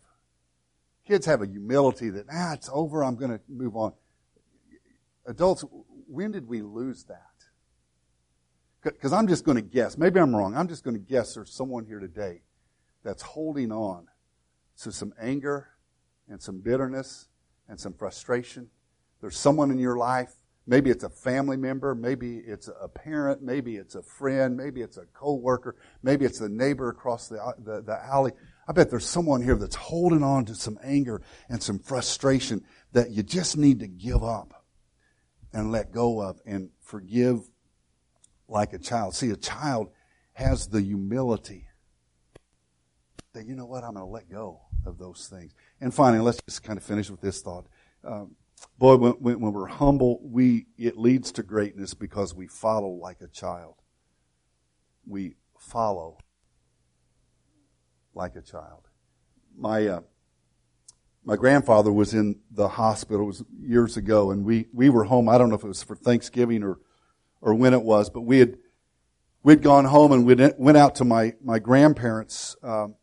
Kids 1.08 1.25
have 1.25 1.41
a 1.41 1.47
humility 1.47 2.10
that, 2.10 2.25
ah, 2.31 2.53
it's 2.53 2.69
over, 2.73 3.03
I'm 3.03 3.15
going 3.15 3.31
to 3.31 3.39
move 3.47 3.75
on. 3.75 3.93
Adults, 5.27 5.63
when 6.08 6.31
did 6.31 6.47
we 6.47 6.62
lose 6.62 7.03
that? 7.05 7.21
Because 8.84 9.13
I'm 9.13 9.27
just 9.27 9.43
going 9.43 9.55
to 9.55 9.63
guess. 9.63 9.97
Maybe 9.97 10.19
I'm 10.19 10.36
wrong. 10.36 10.55
I'm 10.55 10.67
just 10.67 10.84
going 10.84 10.95
to 10.95 10.99
guess 10.99 11.34
there's 11.34 11.51
someone 11.51 11.86
here 11.86 11.99
today 11.99 12.41
that's 13.03 13.23
holding 13.23 13.71
on 13.71 14.08
to 14.81 14.91
some 14.91 15.13
anger 15.19 15.69
and 16.27 16.41
some 16.41 16.60
bitterness 16.60 17.27
and 17.67 17.79
some 17.79 17.93
frustration. 17.93 18.69
There's 19.21 19.38
someone 19.38 19.71
in 19.71 19.79
your 19.79 19.97
life 19.97 20.36
Maybe 20.67 20.89
it's 20.89 21.03
a 21.03 21.10
family 21.10 21.58
member, 21.58 21.93
maybe 21.93 22.38
it's 22.38 22.69
a 22.81 22.88
parent, 22.88 23.43
maybe 23.43 23.75
it's 23.75 23.93
a 23.93 24.01
friend, 24.01 24.58
maybe 24.58 24.81
it's 24.81 24.97
a 24.97 25.05
coworker, 25.13 25.75
maybe 26.01 26.25
it's 26.25 26.39
the 26.39 26.49
neighbor 26.49 26.89
across 26.89 27.27
the, 27.27 27.53
the, 27.63 27.81
the, 27.81 28.03
alley. 28.03 28.31
I 28.67 28.71
bet 28.71 28.89
there's 28.89 29.08
someone 29.08 29.41
here 29.41 29.56
that's 29.56 29.75
holding 29.75 30.23
on 30.23 30.45
to 30.45 30.56
some 30.56 30.80
anger 30.84 31.21
and 31.49 31.62
some 31.62 31.80
frustration 31.80 32.63
that 32.93 33.12
you 33.12 33.21
just 33.21 33.58
need 33.58 33.80
to 33.80 33.88
give 33.88 34.23
up 34.23 34.65
and 35.54 35.71
let 35.71 35.91
go 35.91 36.21
of 36.21 36.39
and 36.45 36.69
forgive 36.82 37.41
like 38.47 38.73
a 38.73 38.80
child. 38.80 39.15
See, 39.15 39.30
a 39.30 39.36
child 39.36 39.89
has 40.34 40.67
the 40.67 40.82
humility 40.82 41.67
that, 43.34 43.45
you 43.45 43.56
know 43.56 43.65
what, 43.65 43.84
I'm 43.84 43.93
going 43.93 44.06
to 44.06 44.12
let 44.12 44.30
go 44.30 44.62
of 44.86 44.97
those 44.97 45.28
things. 45.28 45.54
And 45.80 45.93
finally, 45.93 46.23
let's 46.23 46.41
just 46.47 46.63
kind 46.63 46.78
of 46.78 46.84
finish 46.84 47.10
with 47.10 47.21
this 47.21 47.41
thought. 47.41 47.67
Um, 48.04 48.36
boy, 48.78 48.95
when, 48.95 49.12
when, 49.13 49.39
when 49.39 49.54
we're 49.54 49.67
humble, 49.67 50.19
we, 50.23 50.67
it 50.78 50.97
leads 50.97 51.32
to 51.34 51.43
greatness 51.43 51.93
because 51.93 52.34
we 52.34 52.47
follow 52.47 52.89
like 52.89 53.21
a 53.21 53.28
child. 53.28 53.75
We 55.06 55.36
follow 55.58 56.17
like 58.15 58.36
a 58.36 58.41
child. 58.41 58.88
My, 59.58 59.88
uh, 59.88 60.01
my 61.23 61.36
grandfather 61.36 61.91
was 61.91 62.13
in 62.13 62.39
the 62.51 62.67
hospital. 62.67 63.34
Years 63.60 63.97
ago, 63.97 64.32
and 64.32 64.45
we, 64.45 64.67
we 64.73 64.89
were 64.89 65.04
home. 65.04 65.30
I 65.30 65.38
don't 65.38 65.49
know 65.49 65.56
if 65.56 65.63
it 65.63 65.67
was 65.67 65.84
for 65.84 65.95
Thanksgiving 65.95 66.63
or, 66.63 66.80
or 67.41 67.54
when 67.54 67.73
it 67.73 67.82
was, 67.84 68.10
but 68.10 68.21
we 68.21 68.39
had, 68.39 68.58
we'd 69.43 69.62
gone 69.62 69.86
home 69.86 70.12
and 70.12 70.25
we 70.25 70.36
went 70.58 70.78
out 70.78 70.95
to 70.95 71.06
my, 71.06 71.34
my 71.43 71.60
grandparents, 71.60 72.56
um, 72.63 72.95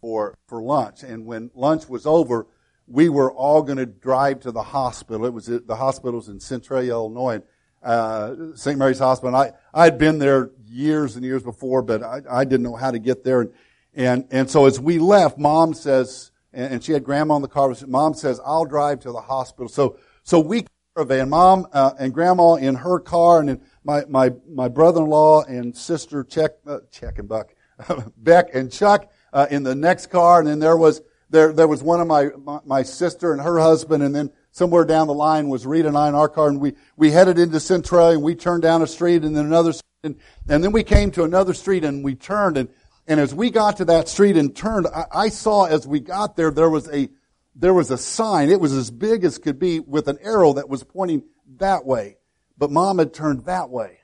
for, 0.00 0.38
for 0.46 0.62
lunch. 0.62 1.02
And 1.02 1.26
when 1.26 1.50
lunch 1.54 1.88
was 1.88 2.06
over, 2.06 2.46
we 2.86 3.08
were 3.08 3.32
all 3.32 3.62
going 3.62 3.78
to 3.78 3.86
drive 3.86 4.40
to 4.40 4.50
the 4.50 4.62
hospital. 4.62 5.24
It 5.26 5.32
was 5.32 5.46
the 5.46 5.76
hospitals 5.76 6.28
in 6.28 6.40
Centralia, 6.40 6.92
Illinois, 6.92 7.40
uh, 7.82 8.34
St. 8.54 8.78
Mary's 8.78 8.98
Hospital. 8.98 9.34
I 9.34 9.52
I 9.72 9.84
had 9.84 9.96
been 9.96 10.18
there 10.18 10.50
years 10.66 11.16
and 11.16 11.24
years 11.24 11.42
before, 11.42 11.82
but 11.82 12.02
I, 12.02 12.20
I 12.28 12.44
didn't 12.44 12.62
know 12.62 12.76
how 12.76 12.90
to 12.90 12.98
get 12.98 13.24
there. 13.24 13.42
And 13.42 13.52
and 13.94 14.26
and 14.30 14.50
so 14.50 14.66
as 14.66 14.78
we 14.80 14.98
left, 14.98 15.38
Mom 15.38 15.74
says, 15.74 16.30
and, 16.52 16.82
she 16.82 16.92
had 16.92 17.04
Grandma 17.04 17.36
in 17.36 17.42
the 17.42 17.48
car. 17.48 17.74
Mom 17.86 18.14
says, 18.14 18.40
"I'll 18.44 18.64
drive 18.64 19.00
to 19.00 19.12
the 19.12 19.20
hospital." 19.20 19.68
So 19.68 19.98
so 20.22 20.40
we 20.40 20.66
caravan, 20.94 21.30
Mom 21.30 21.66
uh, 21.72 21.92
and 21.98 22.12
Grandma 22.12 22.54
in 22.54 22.74
her 22.76 22.98
car, 22.98 23.40
and 23.40 23.48
then 23.48 23.60
my 23.84 24.04
my 24.06 24.32
my 24.48 24.68
brother-in-law 24.68 25.44
and 25.44 25.76
sister 25.76 26.24
Check 26.24 26.52
uh, 26.66 26.78
Check 26.90 27.18
and 27.18 27.28
Buck, 27.28 27.54
Beck 28.16 28.54
and 28.54 28.72
Chuck 28.72 29.10
uh, 29.32 29.46
in 29.50 29.62
the 29.62 29.74
next 29.74 30.06
car, 30.06 30.40
and 30.40 30.48
then 30.48 30.58
there 30.58 30.76
was 30.76 31.02
there, 31.30 31.52
there 31.52 31.68
was 31.68 31.82
one 31.82 32.00
of 32.00 32.08
my, 32.08 32.30
my, 32.36 32.58
my 32.64 32.82
sister 32.82 33.32
and 33.32 33.40
her 33.40 33.58
husband, 33.58 34.02
and 34.02 34.14
then 34.14 34.30
somewhere 34.50 34.84
down 34.84 35.06
the 35.06 35.14
line 35.14 35.48
was 35.48 35.64
Rita 35.64 35.88
and 35.88 35.96
I 35.96 36.08
in 36.08 36.14
our 36.14 36.28
car, 36.28 36.48
and 36.48 36.60
we, 36.60 36.74
we 36.96 37.12
headed 37.12 37.38
into 37.38 37.60
Centralia, 37.60 38.16
and 38.16 38.22
we 38.22 38.34
turned 38.34 38.62
down 38.62 38.82
a 38.82 38.86
street, 38.86 39.22
and 39.22 39.36
then 39.36 39.46
another 39.46 39.72
street, 39.72 39.84
and, 40.02 40.16
and 40.48 40.62
then 40.62 40.72
we 40.72 40.82
came 40.82 41.10
to 41.12 41.22
another 41.22 41.54
street, 41.54 41.84
and 41.84 42.04
we 42.04 42.16
turned, 42.16 42.58
and, 42.58 42.68
and 43.06 43.20
as 43.20 43.34
we 43.34 43.50
got 43.50 43.78
to 43.78 43.84
that 43.86 44.08
street 44.08 44.36
and 44.36 44.54
turned, 44.54 44.86
I, 44.86 45.04
I 45.12 45.28
saw 45.28 45.64
as 45.64 45.86
we 45.86 46.00
got 46.00 46.36
there, 46.36 46.50
there 46.50 46.70
was 46.70 46.88
a, 46.88 47.08
there 47.54 47.74
was 47.74 47.90
a 47.90 47.98
sign. 47.98 48.50
It 48.50 48.60
was 48.60 48.72
as 48.72 48.90
big 48.90 49.24
as 49.24 49.38
could 49.38 49.58
be 49.58 49.80
with 49.80 50.08
an 50.08 50.18
arrow 50.22 50.52
that 50.54 50.68
was 50.68 50.84
pointing 50.84 51.24
that 51.56 51.84
way. 51.84 52.18
But 52.56 52.70
mom 52.70 52.98
had 52.98 53.12
turned 53.12 53.46
that 53.46 53.70
way. 53.70 53.98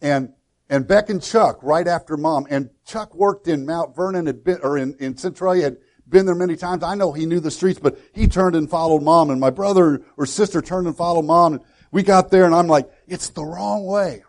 And, 0.00 0.32
and 0.70 0.86
Beck 0.86 1.10
and 1.10 1.22
Chuck 1.22 1.58
right 1.62 1.86
after 1.86 2.16
mom. 2.16 2.46
And 2.48 2.70
Chuck 2.86 3.14
worked 3.14 3.48
in 3.48 3.66
Mount 3.66 3.96
Vernon, 3.96 4.26
had 4.26 4.44
been, 4.44 4.60
or 4.62 4.78
in, 4.78 4.94
in 5.00 5.16
Centralia, 5.16 5.64
had, 5.64 5.76
been 6.08 6.26
there 6.26 6.34
many 6.34 6.56
times. 6.56 6.82
I 6.82 6.94
know 6.94 7.12
he 7.12 7.26
knew 7.26 7.40
the 7.40 7.50
streets, 7.50 7.78
but 7.78 7.98
he 8.12 8.28
turned 8.28 8.56
and 8.56 8.70
followed 8.70 9.02
mom 9.02 9.30
and 9.30 9.40
my 9.40 9.50
brother 9.50 10.02
or 10.16 10.26
sister 10.26 10.62
turned 10.62 10.86
and 10.86 10.96
followed 10.96 11.24
mom 11.24 11.54
and 11.54 11.62
we 11.90 12.02
got 12.02 12.30
there 12.30 12.44
and 12.44 12.54
I'm 12.54 12.66
like, 12.66 12.90
it's 13.06 13.28
the 13.30 13.44
wrong 13.44 13.84
way. 13.84 14.24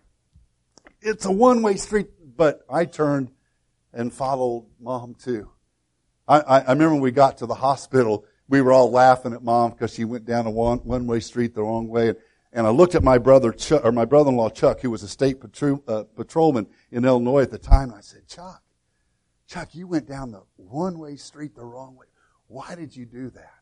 It's 1.01 1.25
a 1.25 1.31
one-way 1.31 1.75
street, 1.77 2.07
but 2.35 2.61
I 2.69 2.85
turned 2.85 3.31
and 3.93 4.13
followed 4.13 4.65
mom 4.79 5.15
too. 5.15 5.49
I, 6.27 6.39
I, 6.39 6.59
I 6.59 6.71
remember 6.71 6.93
when 6.93 7.01
we 7.01 7.11
got 7.11 7.37
to 7.39 7.45
the 7.45 7.55
hospital, 7.55 8.25
we 8.47 8.61
were 8.61 8.71
all 8.71 8.91
laughing 8.91 9.33
at 9.33 9.43
mom 9.43 9.71
because 9.71 9.93
she 9.93 10.05
went 10.05 10.25
down 10.25 10.45
a 10.45 10.51
one, 10.51 10.79
one-way 10.79 11.19
street 11.19 11.55
the 11.55 11.63
wrong 11.63 11.87
way. 11.87 12.09
And, 12.09 12.17
and 12.51 12.67
I 12.67 12.71
looked 12.71 12.95
at 12.95 13.03
my 13.03 13.17
brother, 13.17 13.51
Chuck, 13.51 13.85
or 13.85 13.91
my 13.91 14.05
brother-in-law 14.05 14.49
Chuck, 14.49 14.81
who 14.81 14.89
was 14.89 15.03
a 15.03 15.07
state 15.07 15.39
patrol, 15.39 15.83
uh, 15.87 16.03
patrolman 16.15 16.67
in 16.91 17.05
Illinois 17.05 17.43
at 17.43 17.51
the 17.51 17.59
time. 17.59 17.89
And 17.89 17.97
I 17.97 18.01
said, 18.01 18.27
Chuck, 18.27 18.63
Chuck, 19.47 19.75
you 19.75 19.87
went 19.87 20.07
down 20.07 20.31
the 20.31 20.41
one 20.55 20.97
way 20.97 21.15
street 21.15 21.55
the 21.55 21.65
wrong 21.65 21.95
way. 21.95 22.07
Why 22.47 22.75
did 22.75 22.95
you 22.95 23.05
do 23.05 23.29
that? 23.31 23.53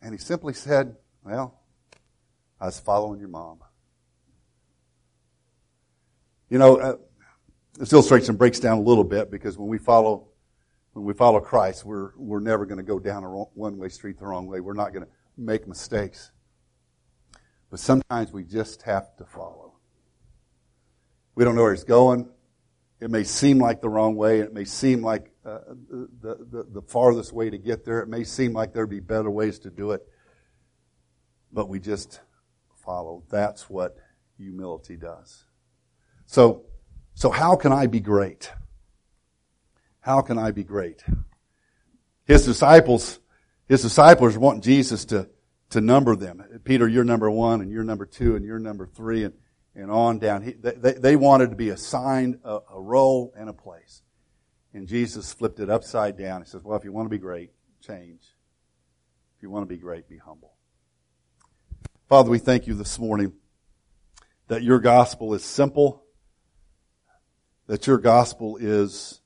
And 0.00 0.12
he 0.12 0.18
simply 0.18 0.52
said, 0.52 0.96
Well, 1.24 1.60
I 2.60 2.66
was 2.66 2.78
following 2.78 3.18
your 3.18 3.28
mom. 3.28 3.60
You 6.48 6.58
know, 6.58 6.76
uh, 6.76 6.96
this 7.78 7.92
illustration 7.92 8.36
breaks 8.36 8.60
down 8.60 8.78
a 8.78 8.82
little 8.82 9.04
bit 9.04 9.30
because 9.30 9.58
when 9.58 9.68
we 9.68 9.78
follow 9.78 10.28
when 10.92 11.06
we 11.06 11.14
follow 11.14 11.40
Christ, 11.40 11.84
we're 11.84 12.10
we're 12.16 12.40
never 12.40 12.66
going 12.66 12.78
to 12.78 12.84
go 12.84 12.98
down 12.98 13.24
a 13.24 13.28
one 13.28 13.78
way 13.78 13.88
street 13.88 14.18
the 14.18 14.26
wrong 14.26 14.46
way. 14.46 14.60
We're 14.60 14.74
not 14.74 14.92
going 14.92 15.04
to 15.06 15.10
make 15.36 15.66
mistakes. 15.66 16.30
But 17.70 17.80
sometimes 17.80 18.32
we 18.32 18.44
just 18.44 18.82
have 18.82 19.16
to 19.16 19.24
follow. 19.24 19.72
We 21.34 21.44
don't 21.44 21.54
know 21.54 21.62
where 21.62 21.72
he's 21.72 21.84
going. 21.84 22.28
It 23.00 23.10
may 23.10 23.24
seem 23.24 23.58
like 23.58 23.80
the 23.80 23.88
wrong 23.88 24.14
way. 24.14 24.40
It 24.40 24.52
may 24.52 24.64
seem 24.64 25.02
like 25.02 25.32
uh, 25.44 25.58
the, 25.88 26.36
the, 26.50 26.66
the 26.70 26.82
farthest 26.82 27.32
way 27.32 27.48
to 27.48 27.56
get 27.56 27.84
there. 27.84 28.00
It 28.00 28.08
may 28.08 28.24
seem 28.24 28.52
like 28.52 28.74
there'd 28.74 28.90
be 28.90 29.00
better 29.00 29.30
ways 29.30 29.58
to 29.60 29.70
do 29.70 29.92
it. 29.92 30.06
But 31.50 31.68
we 31.68 31.80
just 31.80 32.20
follow. 32.84 33.24
That's 33.30 33.70
what 33.70 33.96
humility 34.36 34.96
does. 34.96 35.46
So, 36.26 36.66
so 37.14 37.30
how 37.30 37.56
can 37.56 37.72
I 37.72 37.86
be 37.86 38.00
great? 38.00 38.52
How 40.00 40.20
can 40.20 40.38
I 40.38 40.50
be 40.50 40.64
great? 40.64 41.02
His 42.24 42.44
disciples, 42.44 43.20
his 43.68 43.82
disciples 43.82 44.36
want 44.36 44.64
Jesus 44.64 45.04
to, 45.06 45.28
to 45.70 45.80
number 45.80 46.16
them. 46.16 46.42
Peter, 46.64 46.88
you're 46.88 47.04
number 47.04 47.30
one, 47.30 47.60
and 47.60 47.70
you're 47.70 47.84
number 47.84 48.06
two, 48.06 48.36
and 48.36 48.44
you're 48.44 48.58
number 48.58 48.86
three, 48.86 49.24
and 49.24 49.34
and 49.74 49.90
on 49.90 50.18
down. 50.18 50.42
He, 50.42 50.52
they, 50.52 50.92
they 50.92 51.16
wanted 51.16 51.50
to 51.50 51.56
be 51.56 51.70
assigned 51.70 52.40
a, 52.44 52.58
a 52.74 52.80
role 52.80 53.32
and 53.36 53.48
a 53.48 53.52
place. 53.52 54.02
And 54.74 54.86
Jesus 54.86 55.32
flipped 55.32 55.60
it 55.60 55.70
upside 55.70 56.16
down. 56.16 56.42
He 56.42 56.48
says, 56.48 56.62
well, 56.62 56.78
if 56.78 56.84
you 56.84 56.92
want 56.92 57.06
to 57.06 57.10
be 57.10 57.18
great, 57.18 57.50
change. 57.86 58.20
If 59.36 59.42
you 59.42 59.50
want 59.50 59.68
to 59.68 59.74
be 59.74 59.80
great, 59.80 60.08
be 60.08 60.18
humble. 60.18 60.54
Father, 62.08 62.30
we 62.30 62.38
thank 62.38 62.66
you 62.66 62.74
this 62.74 62.98
morning 62.98 63.32
that 64.48 64.62
your 64.62 64.78
gospel 64.78 65.34
is 65.34 65.44
simple, 65.44 66.02
that 67.72 67.86
your 67.86 67.96
gospel 67.96 68.58
is, 68.58 69.22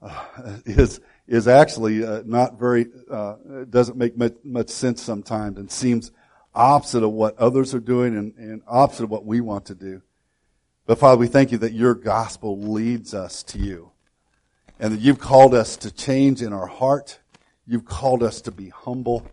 uh, 0.00 0.24
is, 0.64 1.02
is 1.28 1.46
actually 1.46 2.02
uh, 2.02 2.22
not 2.24 2.58
very, 2.58 2.86
uh, 3.10 3.34
doesn't 3.68 3.98
make 3.98 4.16
much, 4.16 4.32
much 4.42 4.70
sense 4.70 5.02
sometimes 5.02 5.58
and 5.58 5.70
seems 5.70 6.12
opposite 6.54 7.02
of 7.04 7.10
what 7.10 7.36
others 7.36 7.74
are 7.74 7.80
doing 7.80 8.16
and, 8.16 8.34
and 8.38 8.62
opposite 8.66 9.04
of 9.04 9.10
what 9.10 9.26
we 9.26 9.42
want 9.42 9.66
to 9.66 9.74
do. 9.74 10.00
But 10.86 10.98
Father, 10.98 11.18
we 11.18 11.26
thank 11.26 11.52
you 11.52 11.58
that 11.58 11.74
your 11.74 11.94
gospel 11.94 12.58
leads 12.58 13.12
us 13.12 13.42
to 13.42 13.58
you 13.58 13.90
and 14.78 14.94
that 14.94 15.00
you've 15.00 15.20
called 15.20 15.52
us 15.52 15.76
to 15.76 15.90
change 15.90 16.40
in 16.40 16.54
our 16.54 16.68
heart. 16.68 17.20
You've 17.66 17.84
called 17.84 18.22
us 18.22 18.40
to 18.40 18.50
be 18.50 18.70
humble. 18.70 19.26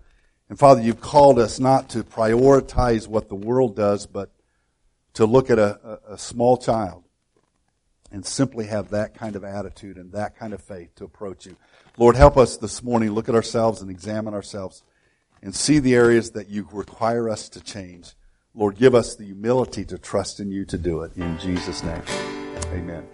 And 0.49 0.59
Father, 0.59 0.81
you've 0.81 0.99
called 0.99 1.39
us 1.39 1.57
not 1.57 1.87
to 1.91 2.03
prioritize 2.03 3.07
what 3.07 3.29
the 3.29 3.35
world 3.35 3.77
does, 3.77 4.05
but 4.05 4.29
to 5.13 5.25
look 5.25 5.49
at 5.49 5.57
a, 5.57 6.01
a, 6.09 6.15
a 6.15 6.17
small 6.17 6.57
child 6.57 7.05
and 8.11 8.25
simply 8.25 8.65
have 8.67 8.89
that 8.89 9.13
kind 9.13 9.35
of 9.35 9.43
attitude 9.43 9.97
and 9.97 10.11
that 10.11 10.37
kind 10.37 10.53
of 10.53 10.61
faith 10.61 10.95
to 10.95 11.03
approach 11.03 11.45
you. 11.45 11.55
Lord, 11.97 12.15
help 12.15 12.37
us 12.37 12.57
this 12.57 12.83
morning 12.83 13.11
look 13.11 13.29
at 13.29 13.35
ourselves 13.35 13.81
and 13.81 13.89
examine 13.91 14.33
ourselves 14.33 14.83
and 15.41 15.53
see 15.53 15.79
the 15.79 15.95
areas 15.95 16.31
that 16.31 16.49
you 16.49 16.67
require 16.71 17.29
us 17.29 17.49
to 17.49 17.63
change. 17.63 18.13
Lord, 18.55 18.77
give 18.77 18.95
us 18.95 19.15
the 19.15 19.25
humility 19.25 19.85
to 19.85 19.97
trust 19.97 20.39
in 20.39 20.51
you 20.51 20.65
to 20.65 20.77
do 20.77 21.01
it. 21.01 21.15
In 21.15 21.37
Jesus' 21.39 21.83
name, 21.83 22.01
amen. 22.73 23.07